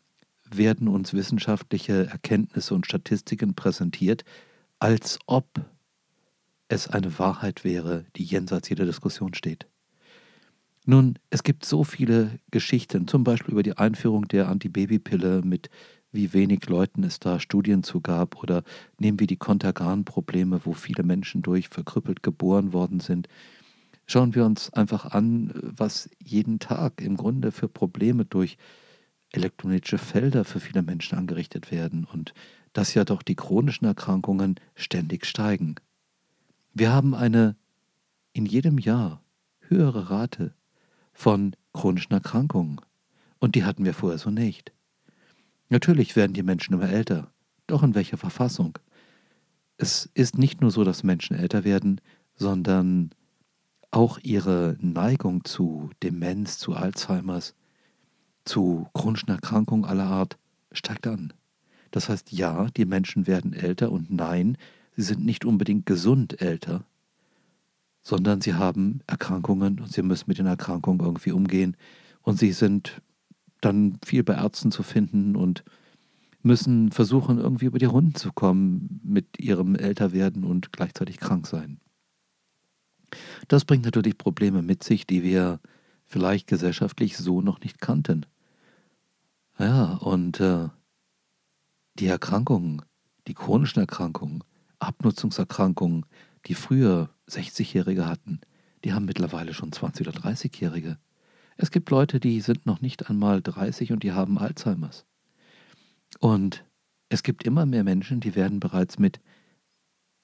werden 0.50 0.88
uns 0.88 1.12
wissenschaftliche 1.12 2.06
Erkenntnisse 2.06 2.74
und 2.74 2.86
Statistiken 2.86 3.54
präsentiert, 3.54 4.24
als 4.78 5.18
ob 5.26 5.64
es 6.68 6.88
eine 6.88 7.18
Wahrheit 7.18 7.64
wäre, 7.64 8.04
die 8.16 8.24
jenseits 8.24 8.68
jeder 8.68 8.84
Diskussion 8.84 9.34
steht. 9.34 9.66
Nun, 10.86 11.18
es 11.30 11.42
gibt 11.42 11.64
so 11.64 11.82
viele 11.82 12.38
Geschichten, 12.50 13.08
zum 13.08 13.24
Beispiel 13.24 13.52
über 13.52 13.62
die 13.62 13.78
Einführung 13.78 14.28
der 14.28 14.48
Antibabypille 14.48 15.42
mit 15.42 15.70
wie 16.14 16.32
wenig 16.32 16.66
Leuten 16.68 17.02
es 17.02 17.18
da 17.18 17.40
Studien 17.40 17.82
zu 17.82 18.00
gab, 18.00 18.42
oder 18.42 18.62
nehmen 18.98 19.18
wir 19.18 19.26
die 19.26 19.36
Kontergan-Probleme, 19.36 20.60
wo 20.64 20.72
viele 20.72 21.02
Menschen 21.02 21.42
durch 21.42 21.68
verkrüppelt 21.68 22.22
geboren 22.22 22.72
worden 22.72 23.00
sind. 23.00 23.28
Schauen 24.06 24.34
wir 24.34 24.44
uns 24.44 24.72
einfach 24.72 25.06
an, 25.06 25.52
was 25.54 26.08
jeden 26.22 26.60
Tag 26.60 27.00
im 27.00 27.16
Grunde 27.16 27.52
für 27.52 27.68
Probleme 27.68 28.24
durch 28.24 28.58
elektromagnetische 29.32 29.98
Felder 29.98 30.44
für 30.44 30.60
viele 30.60 30.82
Menschen 30.82 31.18
angerichtet 31.18 31.72
werden 31.72 32.04
und 32.04 32.32
dass 32.72 32.94
ja 32.94 33.04
doch 33.04 33.22
die 33.22 33.34
chronischen 33.34 33.86
Erkrankungen 33.86 34.60
ständig 34.74 35.26
steigen. 35.26 35.76
Wir 36.72 36.92
haben 36.92 37.14
eine 37.14 37.56
in 38.32 38.46
jedem 38.46 38.78
Jahr 38.78 39.22
höhere 39.60 40.10
Rate 40.10 40.54
von 41.12 41.56
chronischen 41.72 42.12
Erkrankungen 42.12 42.80
und 43.38 43.54
die 43.54 43.64
hatten 43.64 43.84
wir 43.84 43.94
vorher 43.94 44.18
so 44.18 44.30
nicht. 44.30 44.73
Natürlich 45.68 46.16
werden 46.16 46.32
die 46.32 46.42
Menschen 46.42 46.74
immer 46.74 46.88
älter, 46.88 47.32
doch 47.66 47.82
in 47.82 47.94
welcher 47.94 48.16
Verfassung? 48.16 48.78
Es 49.76 50.08
ist 50.14 50.38
nicht 50.38 50.60
nur 50.60 50.70
so, 50.70 50.84
dass 50.84 51.02
Menschen 51.02 51.36
älter 51.36 51.64
werden, 51.64 52.00
sondern 52.36 53.10
auch 53.90 54.18
ihre 54.22 54.76
Neigung 54.80 55.44
zu 55.44 55.90
Demenz, 56.02 56.58
zu 56.58 56.74
Alzheimers, 56.74 57.54
zu 58.44 58.88
chronischen 58.92 59.30
Erkrankungen 59.30 59.84
aller 59.84 60.06
Art 60.06 60.36
steigt 60.72 61.06
an. 61.06 61.32
Das 61.90 62.08
heißt, 62.08 62.32
ja, 62.32 62.66
die 62.76 62.86
Menschen 62.86 63.26
werden 63.26 63.52
älter 63.52 63.92
und 63.92 64.10
nein, 64.10 64.58
sie 64.96 65.02
sind 65.02 65.24
nicht 65.24 65.44
unbedingt 65.44 65.86
gesund 65.86 66.40
älter, 66.40 66.84
sondern 68.02 68.40
sie 68.40 68.54
haben 68.54 69.00
Erkrankungen 69.06 69.80
und 69.80 69.92
sie 69.92 70.02
müssen 70.02 70.24
mit 70.26 70.38
den 70.38 70.46
Erkrankungen 70.46 71.00
irgendwie 71.00 71.32
umgehen 71.32 71.76
und 72.22 72.38
sie 72.38 72.52
sind 72.52 73.00
dann 73.64 73.98
viel 74.04 74.22
bei 74.22 74.34
Ärzten 74.34 74.70
zu 74.70 74.82
finden 74.82 75.36
und 75.36 75.64
müssen 76.42 76.92
versuchen, 76.92 77.38
irgendwie 77.38 77.66
über 77.66 77.78
die 77.78 77.86
Runden 77.86 78.14
zu 78.14 78.32
kommen 78.32 79.00
mit 79.02 79.38
ihrem 79.38 79.74
Älterwerden 79.74 80.44
und 80.44 80.72
gleichzeitig 80.72 81.18
krank 81.18 81.46
sein. 81.46 81.80
Das 83.48 83.64
bringt 83.64 83.84
natürlich 83.84 84.18
Probleme 84.18 84.62
mit 84.62 84.82
sich, 84.82 85.06
die 85.06 85.22
wir 85.22 85.60
vielleicht 86.04 86.46
gesellschaftlich 86.46 87.16
so 87.16 87.40
noch 87.40 87.60
nicht 87.60 87.80
kannten. 87.80 88.26
Ja, 89.58 89.94
und 89.94 90.40
äh, 90.40 90.68
die 91.98 92.06
Erkrankungen, 92.06 92.82
die 93.26 93.34
chronischen 93.34 93.80
Erkrankungen, 93.80 94.42
Abnutzungserkrankungen, 94.80 96.04
die 96.46 96.54
früher 96.54 97.10
60-Jährige 97.28 98.06
hatten, 98.06 98.40
die 98.84 98.92
haben 98.92 99.06
mittlerweile 99.06 99.54
schon 99.54 99.70
20- 99.70 100.02
oder 100.02 100.12
30-Jährige. 100.12 100.98
Es 101.56 101.70
gibt 101.70 101.90
Leute, 101.90 102.20
die 102.20 102.40
sind 102.40 102.66
noch 102.66 102.80
nicht 102.80 103.08
einmal 103.08 103.40
30 103.40 103.92
und 103.92 104.02
die 104.02 104.12
haben 104.12 104.38
Alzheimers. 104.38 105.06
Und 106.18 106.64
es 107.08 107.22
gibt 107.22 107.44
immer 107.44 107.66
mehr 107.66 107.84
Menschen, 107.84 108.20
die 108.20 108.34
werden 108.34 108.60
bereits 108.60 108.98
mit 108.98 109.20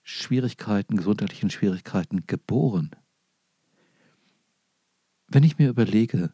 Schwierigkeiten, 0.02 0.96
gesundheitlichen 0.96 1.50
Schwierigkeiten 1.50 2.26
geboren. 2.26 2.90
Wenn 5.28 5.44
ich 5.44 5.58
mir 5.58 5.68
überlege, 5.68 6.32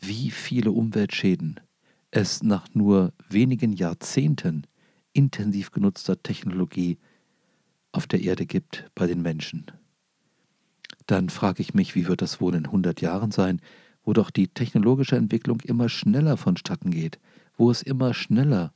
wie 0.00 0.30
viele 0.30 0.72
Umweltschäden 0.72 1.60
es 2.10 2.42
nach 2.42 2.74
nur 2.74 3.12
wenigen 3.28 3.72
Jahrzehnten 3.72 4.66
intensiv 5.12 5.70
genutzter 5.70 6.20
Technologie 6.20 6.98
auf 7.92 8.06
der 8.08 8.20
Erde 8.20 8.46
gibt 8.46 8.90
bei 8.96 9.06
den 9.06 9.22
Menschen, 9.22 9.66
dann 11.06 11.28
frage 11.28 11.62
ich 11.62 11.74
mich, 11.74 11.94
wie 11.94 12.06
wird 12.06 12.22
das 12.22 12.40
wohl 12.40 12.54
in 12.54 12.64
100 12.64 13.00
Jahren 13.00 13.30
sein, 13.30 13.60
wo 14.04 14.12
doch 14.12 14.30
die 14.30 14.48
technologische 14.48 15.16
Entwicklung 15.16 15.60
immer 15.60 15.88
schneller 15.88 16.36
vonstatten 16.36 16.90
geht, 16.90 17.18
wo 17.56 17.70
es 17.70 17.82
immer 17.82 18.14
schneller 18.14 18.72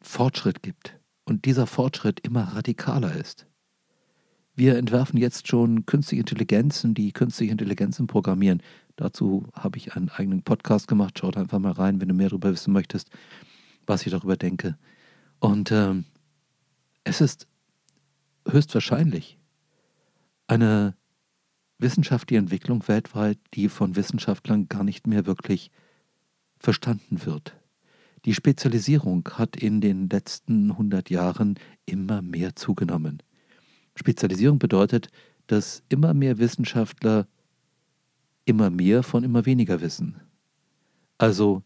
Fortschritt 0.00 0.62
gibt 0.62 0.98
und 1.24 1.44
dieser 1.44 1.66
Fortschritt 1.66 2.20
immer 2.20 2.54
radikaler 2.54 3.14
ist. 3.14 3.46
Wir 4.54 4.76
entwerfen 4.76 5.18
jetzt 5.18 5.48
schon 5.48 5.86
künstliche 5.86 6.20
Intelligenzen, 6.20 6.94
die 6.94 7.12
künstliche 7.12 7.52
Intelligenzen 7.52 8.06
programmieren. 8.06 8.62
Dazu 8.96 9.46
habe 9.54 9.78
ich 9.78 9.96
einen 9.96 10.10
eigenen 10.10 10.42
Podcast 10.42 10.88
gemacht. 10.88 11.18
Schaut 11.18 11.38
einfach 11.38 11.58
mal 11.58 11.72
rein, 11.72 12.00
wenn 12.00 12.08
du 12.08 12.14
mehr 12.14 12.28
darüber 12.28 12.52
wissen 12.52 12.72
möchtest, 12.72 13.10
was 13.86 14.04
ich 14.04 14.12
darüber 14.12 14.36
denke. 14.36 14.76
Und 15.40 15.72
ähm, 15.72 16.04
es 17.04 17.22
ist 17.22 17.48
höchstwahrscheinlich 18.46 19.38
eine 20.48 20.94
wissenschaftliche 21.82 22.38
Entwicklung 22.38 22.86
weltweit, 22.88 23.38
die 23.54 23.68
von 23.68 23.96
Wissenschaftlern 23.96 24.68
gar 24.68 24.84
nicht 24.84 25.06
mehr 25.06 25.26
wirklich 25.26 25.70
verstanden 26.58 27.26
wird. 27.26 27.54
Die 28.24 28.34
Spezialisierung 28.34 29.28
hat 29.32 29.56
in 29.56 29.80
den 29.80 30.08
letzten 30.08 30.70
100 30.70 31.10
Jahren 31.10 31.58
immer 31.84 32.22
mehr 32.22 32.54
zugenommen. 32.54 33.22
Spezialisierung 33.96 34.58
bedeutet, 34.58 35.08
dass 35.48 35.82
immer 35.88 36.14
mehr 36.14 36.38
Wissenschaftler 36.38 37.26
immer 38.44 38.70
mehr 38.70 39.02
von 39.02 39.24
immer 39.24 39.44
weniger 39.44 39.80
wissen. 39.80 40.20
Also 41.18 41.62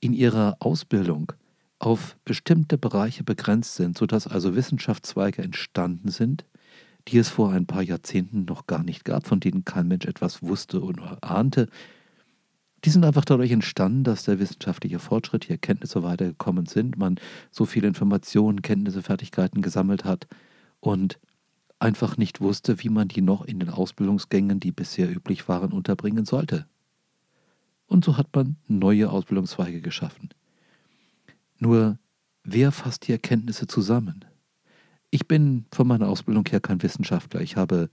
in 0.00 0.12
ihrer 0.12 0.56
Ausbildung 0.60 1.32
auf 1.78 2.16
bestimmte 2.24 2.78
Bereiche 2.78 3.24
begrenzt 3.24 3.74
sind, 3.74 3.96
sodass 3.96 4.26
also 4.26 4.54
Wissenschaftszweige 4.54 5.42
entstanden 5.42 6.10
sind, 6.10 6.44
die 7.08 7.18
es 7.18 7.28
vor 7.28 7.52
ein 7.52 7.66
paar 7.66 7.82
Jahrzehnten 7.82 8.44
noch 8.44 8.66
gar 8.66 8.82
nicht 8.82 9.04
gab, 9.04 9.26
von 9.26 9.40
denen 9.40 9.64
kein 9.64 9.88
Mensch 9.88 10.06
etwas 10.06 10.42
wusste 10.42 10.82
oder 10.82 11.18
ahnte, 11.22 11.68
die 12.84 12.90
sind 12.90 13.04
einfach 13.04 13.24
dadurch 13.24 13.50
entstanden, 13.50 14.04
dass 14.04 14.24
der 14.24 14.38
wissenschaftliche 14.38 14.98
Fortschritt, 14.98 15.48
die 15.48 15.52
Erkenntnisse 15.52 16.02
weitergekommen 16.02 16.66
sind, 16.66 16.98
man 16.98 17.18
so 17.50 17.64
viele 17.64 17.88
Informationen, 17.88 18.60
Kenntnisse, 18.60 19.02
Fertigkeiten 19.02 19.62
gesammelt 19.62 20.04
hat 20.04 20.26
und 20.80 21.18
einfach 21.78 22.18
nicht 22.18 22.40
wusste, 22.40 22.82
wie 22.82 22.90
man 22.90 23.08
die 23.08 23.22
noch 23.22 23.44
in 23.44 23.58
den 23.58 23.70
Ausbildungsgängen, 23.70 24.60
die 24.60 24.72
bisher 24.72 25.10
üblich 25.10 25.48
waren, 25.48 25.72
unterbringen 25.72 26.26
sollte. 26.26 26.66
Und 27.86 28.04
so 28.04 28.16
hat 28.16 28.34
man 28.34 28.56
neue 28.68 29.10
Ausbildungszweige 29.10 29.80
geschaffen. 29.80 30.30
Nur, 31.58 31.98
wer 32.42 32.72
fasst 32.72 33.08
die 33.08 33.12
Erkenntnisse 33.12 33.66
zusammen? 33.66 34.24
Ich 35.14 35.28
bin 35.28 35.64
von 35.70 35.86
meiner 35.86 36.08
Ausbildung 36.08 36.44
her 36.48 36.58
kein 36.58 36.82
Wissenschaftler. 36.82 37.40
Ich 37.40 37.54
habe 37.54 37.88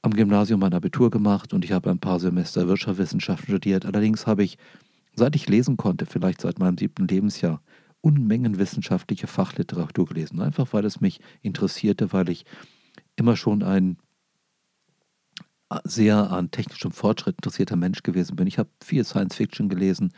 am 0.00 0.14
Gymnasium 0.14 0.58
mein 0.58 0.72
Abitur 0.72 1.10
gemacht 1.10 1.52
und 1.52 1.66
ich 1.66 1.72
habe 1.72 1.90
ein 1.90 1.98
paar 1.98 2.18
Semester 2.18 2.66
Wirtschaftswissenschaften 2.66 3.48
studiert. 3.48 3.84
Allerdings 3.84 4.26
habe 4.26 4.42
ich, 4.42 4.56
seit 5.14 5.36
ich 5.36 5.50
lesen 5.50 5.76
konnte, 5.76 6.06
vielleicht 6.06 6.40
seit 6.40 6.58
meinem 6.58 6.78
siebten 6.78 7.06
Lebensjahr, 7.06 7.60
Unmengen 8.00 8.56
wissenschaftliche 8.56 9.26
Fachliteratur 9.26 10.06
gelesen, 10.06 10.40
einfach 10.40 10.72
weil 10.72 10.86
es 10.86 11.02
mich 11.02 11.20
interessierte, 11.42 12.14
weil 12.14 12.30
ich 12.30 12.46
immer 13.16 13.36
schon 13.36 13.62
ein 13.62 13.98
sehr 15.84 16.30
an 16.30 16.50
technischem 16.50 16.92
Fortschritt 16.92 17.36
interessierter 17.36 17.76
Mensch 17.76 18.02
gewesen 18.02 18.36
bin. 18.36 18.46
Ich 18.46 18.56
habe 18.56 18.70
viel 18.82 19.04
Science 19.04 19.34
Fiction 19.36 19.68
gelesen 19.68 20.14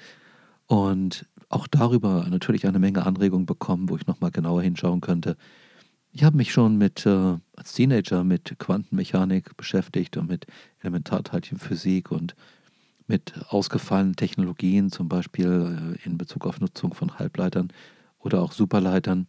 und 0.67 1.27
auch 1.49 1.67
darüber 1.67 2.27
natürlich 2.31 2.65
eine 2.69 2.79
Menge 2.79 3.05
Anregungen 3.05 3.47
bekommen, 3.47 3.89
wo 3.89 3.97
ich 3.97 4.07
nochmal 4.07 4.31
genauer 4.31 4.63
hinschauen 4.63 5.01
könnte. 5.01 5.37
Ich 6.17 6.23
habe 6.23 6.37
mich 6.37 6.53
schon 6.53 6.77
mit, 6.77 7.07
äh, 7.07 7.39
als 7.57 7.73
Teenager 7.73 8.23
mit 8.23 8.57
Quantenmechanik 8.61 9.57
beschäftigt 9.57 10.17
und 10.17 10.29
mit 10.29 10.47
Elementarteilchenphysik 10.79 12.13
und 12.13 12.37
mit 13.09 13.35
ausgefallenen 13.49 14.15
Technologien, 14.15 14.93
zum 14.93 15.09
Beispiel 15.09 15.97
äh, 15.99 16.07
in 16.07 16.17
Bezug 16.17 16.47
auf 16.47 16.61
Nutzung 16.61 16.95
von 16.95 17.19
Halbleitern 17.19 17.73
oder 18.21 18.43
auch 18.43 18.53
Superleitern. 18.53 19.27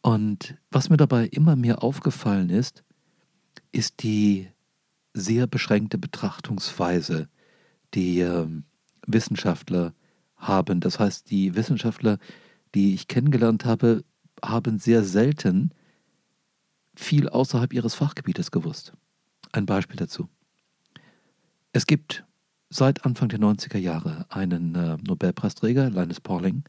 Und 0.00 0.56
was 0.70 0.88
mir 0.88 0.96
dabei 0.96 1.26
immer 1.26 1.54
mehr 1.54 1.82
aufgefallen 1.82 2.48
ist, 2.48 2.82
ist 3.72 4.02
die 4.02 4.48
sehr 5.12 5.46
beschränkte 5.46 5.98
Betrachtungsweise, 5.98 7.28
die 7.92 8.20
äh, 8.20 8.48
Wissenschaftler 9.06 9.92
haben. 10.38 10.80
Das 10.80 10.98
heißt, 10.98 11.30
die 11.30 11.54
Wissenschaftler, 11.56 12.16
die 12.74 12.94
ich 12.94 13.06
kennengelernt 13.06 13.66
habe, 13.66 14.02
haben 14.44 14.78
sehr 14.78 15.04
selten 15.04 15.70
viel 16.94 17.28
außerhalb 17.28 17.72
ihres 17.72 17.94
Fachgebietes 17.94 18.50
gewusst. 18.50 18.92
Ein 19.52 19.66
Beispiel 19.66 19.96
dazu. 19.96 20.28
Es 21.72 21.86
gibt 21.86 22.24
seit 22.70 23.04
Anfang 23.04 23.28
der 23.28 23.40
90er 23.40 23.78
Jahre 23.78 24.26
einen 24.28 24.74
äh, 24.74 24.96
Nobelpreisträger, 25.06 25.90
Linus 25.90 26.20
Pauling, 26.20 26.64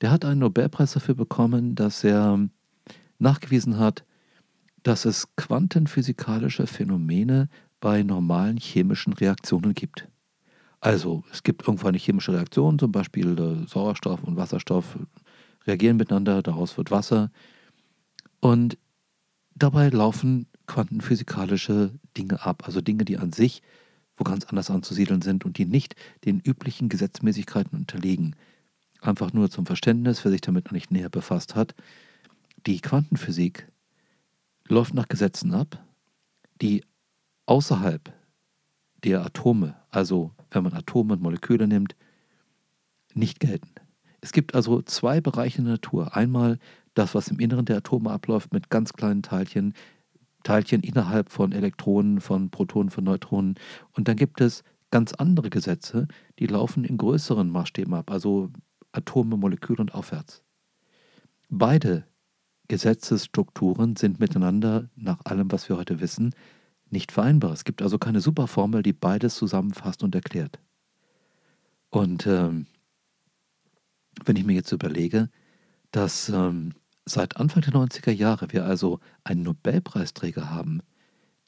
der 0.00 0.10
hat 0.10 0.24
einen 0.24 0.40
Nobelpreis 0.40 0.92
dafür 0.92 1.14
bekommen, 1.14 1.74
dass 1.74 2.04
er 2.04 2.48
nachgewiesen 3.18 3.78
hat, 3.78 4.04
dass 4.82 5.04
es 5.04 5.28
quantenphysikalische 5.36 6.66
Phänomene 6.66 7.48
bei 7.80 8.02
normalen 8.02 8.56
chemischen 8.56 9.12
Reaktionen 9.12 9.74
gibt. 9.74 10.08
Also 10.80 11.22
es 11.30 11.44
gibt 11.44 11.62
irgendwo 11.62 11.86
eine 11.86 11.98
chemische 11.98 12.32
Reaktion, 12.32 12.78
zum 12.78 12.90
Beispiel 12.90 13.38
äh, 13.38 13.68
Sauerstoff 13.68 14.24
und 14.24 14.36
Wasserstoff 14.36 14.98
reagieren 15.66 15.96
miteinander, 15.96 16.42
daraus 16.42 16.76
wird 16.76 16.90
Wasser. 16.90 17.30
Und 18.40 18.78
dabei 19.54 19.88
laufen 19.88 20.46
quantenphysikalische 20.66 21.92
Dinge 22.16 22.44
ab, 22.44 22.64
also 22.66 22.80
Dinge, 22.80 23.04
die 23.04 23.18
an 23.18 23.32
sich 23.32 23.62
wo 24.16 24.24
ganz 24.24 24.44
anders 24.44 24.70
anzusiedeln 24.70 25.22
sind 25.22 25.44
und 25.44 25.58
die 25.58 25.66
nicht 25.66 25.96
den 26.24 26.40
üblichen 26.40 26.88
Gesetzmäßigkeiten 26.88 27.78
unterliegen. 27.78 28.36
Einfach 29.00 29.32
nur 29.32 29.50
zum 29.50 29.66
Verständnis, 29.66 30.24
wer 30.24 30.30
sich 30.30 30.40
damit 30.40 30.66
noch 30.66 30.72
nicht 30.72 30.90
näher 30.90 31.08
befasst 31.08 31.54
hat. 31.54 31.74
Die 32.66 32.80
Quantenphysik 32.80 33.68
läuft 34.68 34.94
nach 34.94 35.08
Gesetzen 35.08 35.52
ab, 35.54 35.84
die 36.60 36.84
außerhalb 37.46 38.12
der 39.02 39.24
Atome, 39.24 39.74
also 39.90 40.30
wenn 40.50 40.62
man 40.62 40.74
Atome 40.74 41.14
und 41.14 41.22
Moleküle 41.22 41.66
nimmt, 41.66 41.96
nicht 43.14 43.40
gelten. 43.40 43.71
Es 44.22 44.32
gibt 44.32 44.54
also 44.54 44.80
zwei 44.82 45.20
Bereiche 45.20 45.58
in 45.58 45.64
der 45.64 45.74
Natur. 45.74 46.16
Einmal 46.16 46.58
das, 46.94 47.14
was 47.14 47.28
im 47.28 47.40
Inneren 47.40 47.64
der 47.64 47.78
Atome 47.78 48.10
abläuft 48.10 48.52
mit 48.52 48.70
ganz 48.70 48.92
kleinen 48.92 49.22
Teilchen, 49.22 49.74
Teilchen 50.44 50.82
innerhalb 50.82 51.30
von 51.30 51.52
Elektronen, 51.52 52.20
von 52.20 52.48
Protonen, 52.50 52.90
von 52.90 53.04
Neutronen. 53.04 53.56
Und 53.92 54.08
dann 54.08 54.16
gibt 54.16 54.40
es 54.40 54.62
ganz 54.90 55.12
andere 55.12 55.50
Gesetze, 55.50 56.06
die 56.38 56.46
laufen 56.46 56.84
in 56.84 56.98
größeren 56.98 57.50
Maßstäben 57.50 57.94
ab, 57.94 58.10
also 58.10 58.50
Atome, 58.92 59.36
Moleküle 59.36 59.80
und 59.80 59.94
aufwärts. 59.94 60.42
Beide 61.48 62.04
Gesetzesstrukturen 62.68 63.96
sind 63.96 64.20
miteinander, 64.20 64.88
nach 64.94 65.18
allem, 65.24 65.50
was 65.50 65.68
wir 65.68 65.76
heute 65.76 66.00
wissen, 66.00 66.34
nicht 66.90 67.10
vereinbar. 67.10 67.52
Es 67.52 67.64
gibt 67.64 67.82
also 67.82 67.98
keine 67.98 68.20
Superformel, 68.20 68.82
die 68.82 68.92
beides 68.92 69.34
zusammenfasst 69.34 70.02
und 70.02 70.14
erklärt. 70.14 70.60
Und 71.90 72.26
ähm, 72.26 72.66
wenn 74.24 74.36
ich 74.36 74.44
mir 74.44 74.54
jetzt 74.54 74.72
überlege, 74.72 75.28
dass 75.90 76.28
ähm, 76.28 76.74
Seit 77.04 77.36
Anfang 77.36 77.62
der 77.62 77.72
90er 77.72 78.12
Jahre 78.12 78.52
wir 78.52 78.64
also 78.64 79.00
einen 79.24 79.42
Nobelpreisträger 79.42 80.50
haben, 80.50 80.82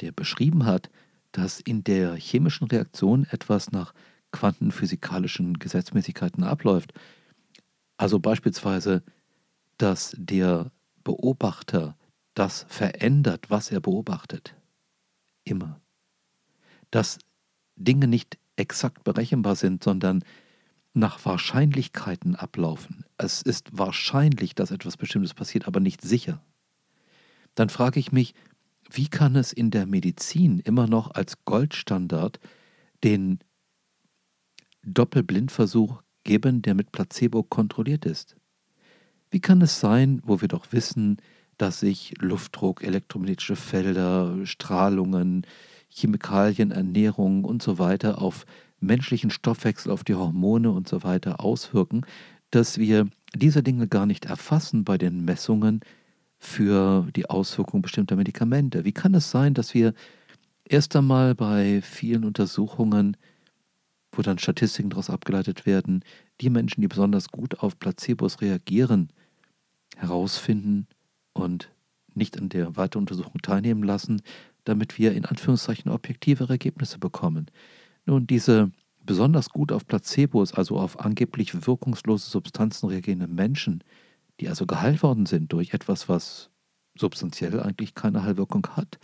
der 0.00 0.11
beschrieben 0.11 0.66
hat, 0.66 0.90
dass 1.31 1.61
in 1.61 1.85
der 1.85 2.16
chemischen 2.16 2.66
Reaktion 2.66 3.27
etwas 3.31 3.70
nach 3.70 3.94
quantenphysikalischen 4.33 5.59
Gesetzmäßigkeiten 5.61 6.42
abläuft. 6.42 6.92
Also 7.96 8.18
beispielsweise, 8.18 9.05
dass 9.79 10.14
der 10.18 10.72
Beobachter 11.05 11.96
das 12.35 12.66
verändert, 12.68 13.48
was 13.48 13.70
er 13.70 13.81
beobachtet. 13.81 14.57
Immer. 15.44 15.81
Dass 16.90 17.18
Dinge 17.77 18.09
nicht 18.09 18.38
exakt 18.57 19.05
berechenbar 19.05 19.55
sind, 19.55 19.85
sondern 19.85 20.24
nach 20.94 21.24
Wahrscheinlichkeiten 21.24 22.37
ablaufen. 22.37 23.04
Es 23.18 23.42
ist 23.42 23.76
wahrscheinlich, 23.76 24.54
dass 24.54 24.70
etwas 24.70 24.96
Bestimmtes 24.96 25.35
passiert, 25.35 25.66
aber 25.66 25.80
nicht 25.80 26.00
sicher. 26.00 26.42
Dann 27.54 27.68
frage 27.68 28.00
ich 28.00 28.12
mich, 28.12 28.35
wie 28.90 29.09
kann 29.09 29.35
es 29.35 29.52
in 29.52 29.70
der 29.70 29.87
Medizin 29.87 30.61
immer 30.61 30.87
noch 30.87 31.11
als 31.11 31.44
Goldstandard 31.44 32.38
den 33.02 33.40
Doppelblindversuch 34.83 36.02
geben, 36.22 36.62
der 36.62 36.74
mit 36.74 36.92
Placebo 36.92 37.42
kontrolliert 37.42 38.04
ist? 38.04 38.37
Wie 39.30 39.40
kann 39.40 39.62
es 39.62 39.80
sein, 39.80 40.20
wo 40.24 40.40
wir 40.40 40.48
doch 40.48 40.72
wissen, 40.72 41.16
dass 41.59 41.80
sich 41.80 42.14
Luftdruck, 42.20 42.85
elektromagnetische 42.85 43.57
Felder, 43.57 44.46
Strahlungen, 44.46 45.46
Chemikalien, 45.88 46.70
Ernährung 46.70 47.44
und 47.44 47.62
so 47.62 47.78
weiter 47.78 48.20
auf 48.20 48.46
menschlichen 48.85 49.31
Stoffwechsel, 49.31 49.90
auf 49.90 50.05
die 50.05 50.14
Hormone 50.14 50.70
und 50.70 50.88
so 50.88 51.03
weiter 51.03 51.40
auswirken, 51.40 52.07
dass 52.51 52.79
wir 52.79 53.09
diese 53.35 53.62
Dinge 53.62 53.88
gar 53.88 54.07
nicht 54.07 54.27
erfassen 54.27 54.85
bei 54.85 54.99
den 54.99 55.25
Messungen 55.25 55.81
für 56.38 57.09
die 57.16 57.29
Auswirkungen 57.29 57.83
bestimmter 57.83 58.16
Medikamente. 58.16 58.85
Wie 58.85 58.92
kann 58.92 59.14
es 59.14 59.31
sein, 59.31 59.55
dass 59.55 59.75
wir 59.75 59.94
erst 60.64 60.94
einmal 60.94 61.35
bei 61.35 61.81
vielen 61.83 62.25
Untersuchungen, 62.25 63.16
wo 64.12 64.23
dann 64.23 64.38
Statistiken 64.38 64.90
daraus 64.90 65.11
abgeleitet 65.11 65.66
werden, 65.66 66.05
die 66.40 66.51
Menschen, 66.51 66.81
die 66.81 66.88
besonders 66.88 67.29
gut 67.29 67.61
auf 67.61 67.79
Placebos 67.79 68.40
reagieren, 68.40 69.09
herausfinden 69.97 70.87
und 71.33 71.70
nicht 72.14 72.38
an 72.38 72.49
der 72.49 72.77
Weiteruntersuchung 72.77 73.40
teilnehmen 73.42 73.83
lassen, 73.83 74.23
damit 74.64 74.99
wir 74.99 75.12
in 75.12 75.25
Anführungszeichen 75.25 75.90
objektivere 75.90 76.55
Ergebnisse 76.55 76.99
bekommen. 76.99 77.47
Nun, 78.06 78.26
diese 78.26 78.70
besonders 79.04 79.50
gut 79.50 79.72
auf 79.72 79.86
Placebos, 79.86 80.52
also 80.54 80.78
auf 80.78 81.00
angeblich 81.00 81.66
wirkungslose 81.66 82.28
Substanzen 82.28 82.88
reagierende 82.88 83.26
Menschen, 83.26 83.84
die 84.40 84.48
also 84.48 84.66
geheilt 84.66 85.02
worden 85.02 85.26
sind 85.26 85.52
durch 85.52 85.74
etwas, 85.74 86.08
was 86.08 86.50
substanziell 86.96 87.60
eigentlich 87.60 87.94
keine 87.94 88.22
Heilwirkung 88.22 88.66
hat, 88.68 88.98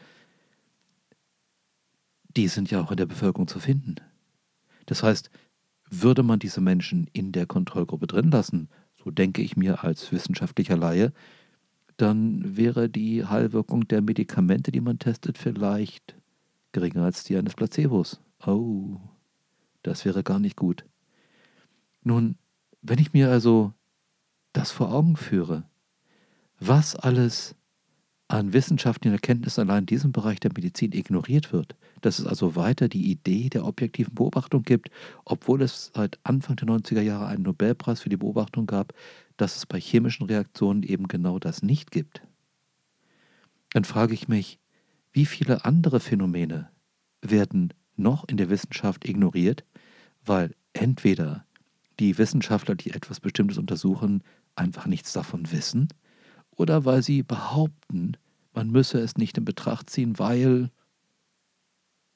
die 2.37 2.49
sind 2.49 2.71
ja 2.71 2.81
auch 2.81 2.91
in 2.91 2.97
der 2.97 3.07
Bevölkerung 3.07 3.49
zu 3.49 3.59
finden. 3.59 3.97
Das 4.87 5.03
heißt, 5.03 5.31
würde 5.89 6.23
man 6.23 6.39
diese 6.39 6.61
Menschen 6.61 7.09
in 7.13 7.33
der 7.33 7.47
Kontrollgruppe 7.47 8.07
drin 8.07 8.31
lassen, 8.31 8.69
so 8.97 9.11
denke 9.11 9.43
ich 9.43 9.57
mir 9.57 9.83
als 9.83 10.13
wissenschaftlicher 10.13 10.77
Laie, 10.77 11.13
dann 11.97 12.57
wäre 12.57 12.89
die 12.89 13.27
Heilwirkung 13.27 13.89
der 13.89 14.01
Medikamente, 14.01 14.71
die 14.73 14.81
man 14.81 14.99
testet, 14.99 15.37
vielleicht 15.37 16.15
geringer 16.73 17.05
als 17.05 17.25
die 17.25 17.37
eines 17.37 17.55
Placebos. 17.55 18.21
Oh, 18.45 18.99
das 19.83 20.05
wäre 20.05 20.23
gar 20.23 20.39
nicht 20.39 20.57
gut. 20.57 20.85
Nun, 22.03 22.37
wenn 22.83 22.99
ich 22.99 23.13
mir 23.13 23.31
also 23.31 23.75
das 24.53 24.71
vor 24.71 24.93
Augen 24.93 25.17
führe, 25.17 25.69
was 26.59 26.97
alles 26.97 27.55
an 28.29 28.53
wissenschaftlichen 28.53 29.15
Erkenntnissen 29.15 29.63
allein 29.63 29.83
in 29.83 29.87
diesem 29.87 30.13
Bereich 30.13 30.39
der 30.39 30.53
Medizin 30.55 30.93
ignoriert 30.93 31.53
wird, 31.53 31.75
dass 32.01 32.21
es 32.21 32.27
also 32.27 32.55
weiter 32.55 32.89
die 32.89 33.11
Idee 33.11 33.49
der 33.49 33.65
objektiven 33.65 34.15
Beobachtung 34.15 34.63
gibt, 34.63 34.89
obwohl 35.25 35.63
es 35.63 35.91
seit 35.95 36.19
Anfang 36.23 36.57
der 36.57 36.69
90er 36.69 37.01
Jahre 37.01 37.27
einen 37.27 37.43
Nobelpreis 37.43 38.01
für 38.01 38.09
die 38.09 38.17
Beobachtung 38.17 38.67
gab, 38.67 38.95
dass 39.37 39.57
es 39.57 39.67
bei 39.67 39.81
chemischen 39.81 40.27
Reaktionen 40.27 40.85
eben 40.85 41.09
genau 41.09 41.39
das 41.41 41.63
nicht 41.63 41.91
gibt. 41.91 42.23
Dann 43.73 43.85
frage 43.85 44.15
ich 44.15 44.29
mich, 44.29 44.61
wie 45.13 45.27
viele 45.27 45.65
andere 45.65 45.99
Phänomene 45.99 46.71
werden 47.23 47.73
noch 48.01 48.27
in 48.29 48.37
der 48.37 48.51
Wissenschaft 48.51 49.09
ignoriert, 49.09 49.65
weil 50.25 50.55
entweder 50.73 51.47
die 51.99 52.19
Wissenschaftler, 52.19 52.75
die 52.75 52.91
etwas 52.91 53.21
Bestimmtes 53.21 53.59
untersuchen, 53.59 54.23
einfach 54.57 54.87
nichts 54.87 55.13
davon 55.13 55.53
wissen, 55.53 55.89
oder 56.51 56.85
weil 56.85 57.03
sie 57.03 57.23
behaupten, 57.23 58.17
man 58.53 58.71
müsse 58.71 58.99
es 58.99 59.17
nicht 59.17 59.39
in 59.39 59.45
Betracht 59.45 59.89
ziehen, 59.89 60.19
weil 60.19 60.71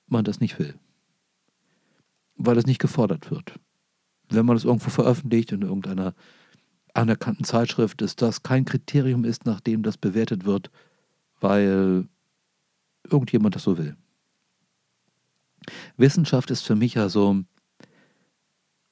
man 0.06 0.24
das 0.24 0.40
nicht 0.40 0.58
will. 0.58 0.74
Weil 2.36 2.58
es 2.58 2.66
nicht 2.66 2.80
gefordert 2.80 3.30
wird. 3.30 3.58
Wenn 4.28 4.44
man 4.44 4.56
es 4.56 4.64
irgendwo 4.64 4.90
veröffentlicht 4.90 5.52
in 5.52 5.62
irgendeiner 5.62 6.14
anerkannten 6.94 7.44
Zeitschrift 7.44 8.02
ist 8.02 8.22
das 8.22 8.42
kein 8.42 8.64
Kriterium 8.64 9.24
ist, 9.24 9.46
nach 9.46 9.60
dem 9.60 9.82
das 9.82 9.96
bewertet 9.96 10.44
wird, 10.44 10.70
weil 11.40 12.08
irgendjemand 13.10 13.54
das 13.54 13.64
so 13.64 13.76
will. 13.78 13.96
Wissenschaft 15.96 16.50
ist 16.50 16.62
für 16.62 16.74
mich 16.74 16.98
also 16.98 17.42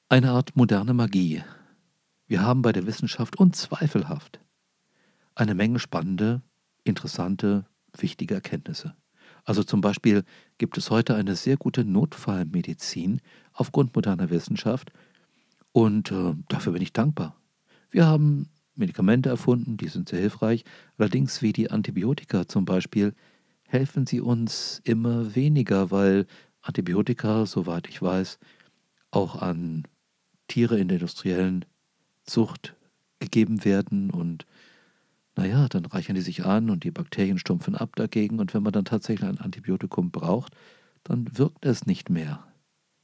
eine 0.09 0.31
Art 0.31 0.55
moderne 0.55 0.93
Magie. 0.93 1.43
Wir 2.27 2.41
haben 2.41 2.61
bei 2.61 2.71
der 2.71 2.85
Wissenschaft 2.85 3.37
unzweifelhaft 3.37 4.39
eine 5.35 5.55
Menge 5.55 5.79
spannende, 5.79 6.41
interessante, 6.83 7.65
wichtige 7.97 8.35
Erkenntnisse. 8.35 8.95
Also 9.45 9.63
zum 9.63 9.81
Beispiel 9.81 10.23
gibt 10.57 10.77
es 10.77 10.89
heute 10.89 11.15
eine 11.15 11.35
sehr 11.35 11.57
gute 11.57 11.83
Notfallmedizin 11.83 13.19
aufgrund 13.51 13.95
moderner 13.95 14.29
Wissenschaft 14.29 14.91
und 15.71 16.11
äh, 16.11 16.33
dafür 16.47 16.73
bin 16.73 16.81
ich 16.81 16.93
dankbar. 16.93 17.35
Wir 17.89 18.05
haben 18.05 18.49
Medikamente 18.75 19.29
erfunden, 19.29 19.77
die 19.77 19.87
sind 19.87 20.09
sehr 20.09 20.19
hilfreich, 20.19 20.63
allerdings 20.97 21.41
wie 21.41 21.53
die 21.53 21.69
Antibiotika 21.69 22.47
zum 22.47 22.65
Beispiel 22.65 23.13
helfen 23.67 24.05
sie 24.05 24.21
uns 24.21 24.81
immer 24.83 25.35
weniger, 25.35 25.91
weil 25.91 26.25
Antibiotika, 26.63 27.45
soweit 27.45 27.87
ich 27.87 28.01
weiß, 28.01 28.39
auch 29.11 29.41
an 29.41 29.83
Tiere 30.47 30.79
in 30.79 30.87
der 30.87 30.97
industriellen 30.97 31.65
Zucht 32.25 32.75
gegeben 33.19 33.63
werden 33.65 34.09
und 34.09 34.45
naja, 35.35 35.67
dann 35.67 35.85
reichern 35.85 36.15
die 36.15 36.21
sich 36.21 36.45
an 36.45 36.69
und 36.69 36.83
die 36.83 36.91
Bakterien 36.91 37.39
stumpfen 37.39 37.75
ab 37.75 37.95
dagegen 37.95 38.39
und 38.39 38.53
wenn 38.53 38.63
man 38.63 38.73
dann 38.73 38.85
tatsächlich 38.85 39.27
ein 39.27 39.39
Antibiotikum 39.39 40.11
braucht, 40.11 40.55
dann 41.03 41.37
wirkt 41.37 41.65
es 41.65 41.85
nicht 41.85 42.09
mehr. 42.09 42.47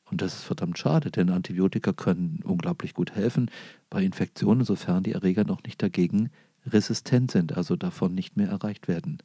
Und 0.06 0.22
das 0.22 0.36
ist 0.36 0.43
verdammt 0.43 0.78
schade, 0.78 1.12
denn 1.12 1.30
Antibiotika 1.30 1.91
können 1.91 2.39
unglaublich 2.43 2.93
gut 2.93 3.15
helfen 3.15 3.52
bei 3.89 4.04
Infektionen, 4.04 4.63
sofern 4.63 5.04
die 5.04 5.13
Erreger 5.13 5.43
noch 5.43 5.63
nicht 5.63 5.82
dagegen 5.82 6.30
resistent 6.65 7.32
sind, 7.32 7.58
also 7.58 7.76
davon 7.76 8.13
nicht 8.13 8.38
mehr 8.38 8.50
erreicht 8.50 8.88
werden. 8.88 9.19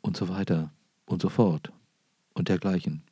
Und 0.00 0.16
so 0.16 0.28
weiter 0.28 0.72
und 1.06 1.22
so 1.22 1.28
fort 1.28 1.72
und 2.38 2.48
dergleichen. 2.48 3.02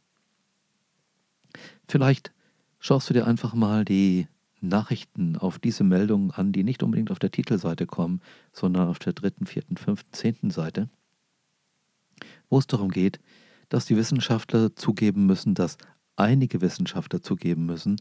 Vielleicht 1.88 2.32
schaust 2.78 3.08
du 3.08 3.14
dir 3.14 3.26
einfach 3.26 3.54
mal 3.54 3.84
die 3.84 4.26
Nachrichten 4.60 5.36
auf 5.36 5.58
diese 5.58 5.84
Meldungen 5.84 6.30
an, 6.30 6.52
die 6.52 6.64
nicht 6.64 6.82
unbedingt 6.82 7.10
auf 7.10 7.18
der 7.18 7.30
Titelseite 7.30 7.86
kommen, 7.86 8.20
sondern 8.52 8.88
auf 8.88 8.98
der 8.98 9.12
dritten, 9.12 9.46
vierten, 9.46 9.76
fünften, 9.76 10.12
zehnten 10.12 10.50
Seite, 10.50 10.88
wo 12.48 12.58
es 12.58 12.66
darum 12.66 12.90
geht, 12.90 13.20
dass 13.68 13.86
die 13.86 13.96
Wissenschaftler 13.96 14.74
zugeben 14.74 15.26
müssen, 15.26 15.54
dass 15.54 15.76
einige 16.16 16.60
Wissenschaftler 16.60 17.22
zugeben 17.22 17.66
müssen, 17.66 17.96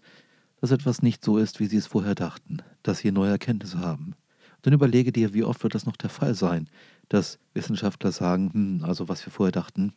dass 0.62 0.72
etwas 0.72 1.02
nicht 1.02 1.24
so 1.24 1.38
ist, 1.38 1.60
wie 1.60 1.68
sie 1.68 1.78
es 1.78 1.88
vorher 1.88 2.16
dachten, 2.16 2.60
dass 2.84 3.00
sie 3.00 3.12
neue 3.12 3.32
Erkenntnisse 3.32 3.80
haben. 3.80 4.16
dann 4.62 4.74
überlege 4.74 5.12
dir, 5.12 5.34
wie 5.34 5.44
oft 5.44 5.62
wird 5.62 5.76
das 5.76 5.86
noch 5.86 5.98
der 5.98 6.10
Fall 6.10 6.34
sein, 6.34 6.68
dass 7.10 7.38
Wissenschaftler 7.54 8.12
sagen, 8.12 8.52
hm, 8.54 8.84
also 8.84 9.08
was 9.10 9.24
wir 9.26 9.32
vorher 9.32 9.52
dachten, 9.52 9.94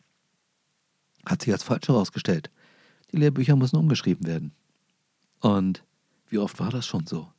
hat 1.25 1.41
sich 1.41 1.53
als 1.53 1.63
falsch 1.63 1.87
herausgestellt. 1.87 2.49
Die 3.11 3.17
Lehrbücher 3.17 3.55
müssen 3.55 3.77
umgeschrieben 3.77 4.27
werden. 4.27 4.53
Und 5.39 5.83
wie 6.27 6.37
oft 6.37 6.59
war 6.59 6.69
das 6.69 6.85
schon 6.85 7.07
so? 7.07 7.31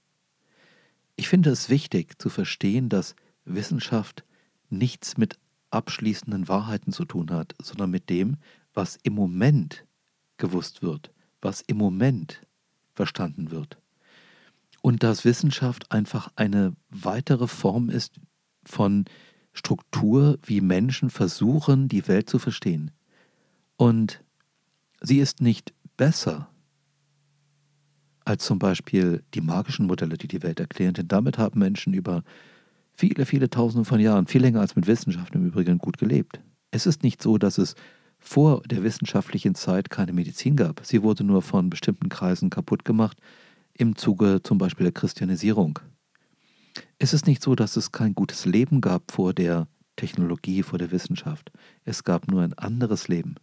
Ich 1.17 1.29
finde 1.29 1.51
es 1.51 1.69
wichtig 1.69 2.21
zu 2.21 2.31
verstehen, 2.31 2.89
dass 2.89 3.15
Wissenschaft 3.45 4.25
nichts 4.71 5.17
mit 5.17 5.39
abschließenden 5.71 6.49
Wahrheiten 6.49 6.93
zu 6.93 7.05
tun 7.05 7.31
hat, 7.31 7.55
sondern 7.63 7.91
mit 7.91 8.11
dem, 8.11 8.37
was 8.75 8.99
im 9.03 9.15
Moment 9.15 9.85
gewusst 10.39 10.83
wird, 10.83 11.13
was 11.41 11.61
im 11.61 11.77
Moment 11.77 12.41
verstanden 12.95 13.51
wird. 13.51 13.79
Und 14.83 15.03
dass 15.03 15.25
Wissenschaft 15.25 15.93
einfach 15.93 16.33
eine 16.37 16.75
weitere 16.89 17.47
Form 17.47 17.91
ist 17.91 18.15
von 18.65 19.05
Struktur, 19.53 20.39
wie 20.43 20.61
Menschen 20.61 21.11
versuchen, 21.11 21.89
die 21.89 22.09
Welt 22.09 22.31
zu 22.31 22.39
verstehen. 22.39 22.91
Und 23.81 24.23
sie 25.01 25.21
ist 25.21 25.41
nicht 25.41 25.73
besser 25.97 26.51
als 28.27 28.45
zum 28.45 28.59
Beispiel 28.59 29.25
die 29.33 29.41
magischen 29.41 29.87
Modelle, 29.87 30.19
die 30.19 30.29
die 30.29 30.43
Welt 30.43 30.61
erklären, 30.61 30.93
denn 30.93 31.09
damit 31.09 31.39
haben 31.39 31.61
Menschen 31.61 31.95
über 31.95 32.23
viele, 32.93 33.25
viele 33.25 33.49
Tausende 33.49 33.87
von 33.87 33.99
Jahren, 33.99 34.27
viel 34.27 34.43
länger 34.43 34.61
als 34.61 34.77
mit 34.77 34.87
Wissenschaft 34.87 35.35
im 35.35 35.47
Übrigen, 35.47 35.79
gut 35.79 35.97
gelebt. 35.97 36.43
Es 36.71 36.85
ist 36.85 37.03
nicht 37.03 37.23
so, 37.23 37.39
dass 37.39 37.57
es 37.57 37.75
vor 38.19 38.61
der 38.67 38.83
wissenschaftlichen 38.83 39.55
Zeit 39.55 39.89
keine 39.89 40.13
Medizin 40.13 40.57
gab. 40.57 40.85
Sie 40.85 41.03
wurde 41.03 41.25
nur 41.25 41.41
von 41.41 41.71
bestimmten 41.71 42.11
Kreisen 42.11 42.51
kaputt 42.51 42.85
gemacht, 42.85 43.17
im 43.73 43.97
Zuge 43.97 44.43
zum 44.43 44.59
Beispiel 44.59 44.85
der 44.85 44.93
Christianisierung. 44.93 45.79
Es 46.99 47.15
ist 47.15 47.27
nicht 47.27 47.43
so, 47.43 47.55
dass 47.55 47.79
es 47.79 47.93
kein 47.93 48.15
gutes 48.15 48.45
Leben 48.45 48.83
gab 48.83 49.11
vor 49.11 49.33
der 49.33 49.69
Technologie, 49.97 50.63
vor 50.63 50.79
der 50.79 50.91
Wissenschaft. 50.91 51.51
Es 51.87 52.05
gab 52.05 52.31
nur 52.31 52.43
ein 52.43 52.53
anderes 52.53 53.09
Leben. 53.09 53.37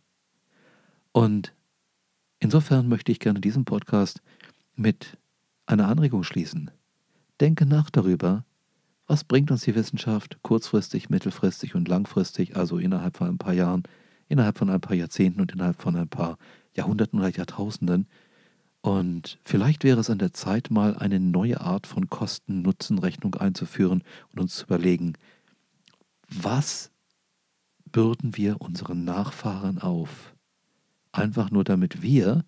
Und 1.17 1.51
insofern 2.38 2.88
möchte 2.88 3.12
ich 3.12 3.19
gerne 3.19 3.41
diesen 3.41 3.65
Podcast 3.65 4.21
mit 4.75 5.17
einer 5.65 5.88
Anregung 5.88 6.21
schließen. 6.21 6.69
Denke 7.39 7.65
nach 7.65 7.89
darüber, 7.89 8.45
was 9.08 9.23
bringt 9.23 9.49
uns 9.49 9.63
die 9.63 9.73
Wissenschaft 9.73 10.38
kurzfristig, 10.43 11.10
mittelfristig 11.10 11.73
und 11.73 11.88
langfristig, 11.88 12.56
also 12.56 12.77
innerhalb 12.77 13.17
von 13.17 13.30
ein 13.30 13.39
paar 13.39 13.53
Jahren, 13.53 13.82
innerhalb 14.27 14.60
von 14.60 14.69
ein 14.69 14.80
paar 14.80 14.95
Jahrzehnten 14.95 15.41
und 15.41 15.51
innerhalb 15.51 15.82
von 15.82 15.95
ein 15.95 16.08
paar 16.08 16.38
Jahrhunderten 16.75 17.17
oder 17.17 17.30
Jahrtausenden. 17.30 18.08
Und 18.82 19.39
vielleicht 19.43 19.84
wäre 19.84 19.99
es 19.99 20.12
an 20.12 20.19
der 20.19 20.34
Zeit, 20.34 20.69
mal 20.69 20.95
eine 20.95 21.19
neue 21.19 21.62
Art 21.62 21.88
von 21.88 22.12
Kosten-Nutzen-Rechnung 22.12 23.34
einzuführen 23.34 24.03
und 24.34 24.39
uns 24.39 24.58
zu 24.58 24.65
überlegen, 24.65 25.13
was 26.30 26.91
bürden 27.91 28.38
wir 28.38 28.62
unseren 28.62 29.03
Nachfahren 29.03 29.80
auf? 29.82 30.37
Einfach 31.17 31.49
nur 31.49 31.63
damit 31.63 32.03
wir 32.03 32.45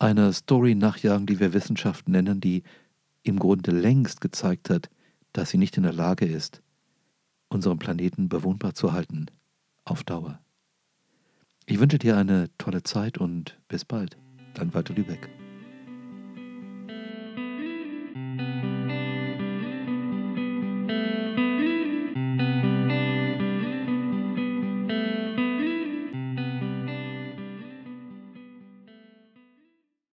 einer 0.00 0.32
Story 0.32 0.74
nachjagen, 0.74 1.26
die 1.26 1.38
wir 1.38 1.52
Wissenschaft 1.52 2.08
nennen, 2.08 2.40
die 2.40 2.64
im 3.22 3.38
Grunde 3.38 3.70
längst 3.70 4.20
gezeigt 4.20 4.68
hat, 4.68 4.90
dass 5.32 5.50
sie 5.50 5.58
nicht 5.58 5.76
in 5.76 5.84
der 5.84 5.92
Lage 5.92 6.26
ist, 6.26 6.60
unseren 7.48 7.78
Planeten 7.78 8.28
bewohnbar 8.28 8.74
zu 8.74 8.92
halten 8.92 9.26
auf 9.84 10.02
Dauer. 10.02 10.40
Ich 11.66 11.78
wünsche 11.78 11.98
dir 11.98 12.16
eine 12.16 12.50
tolle 12.58 12.82
Zeit 12.82 13.16
und 13.16 13.60
bis 13.68 13.84
bald. 13.84 14.18
Dein 14.54 14.74
Walter 14.74 14.92
Lübeck. 14.92 15.30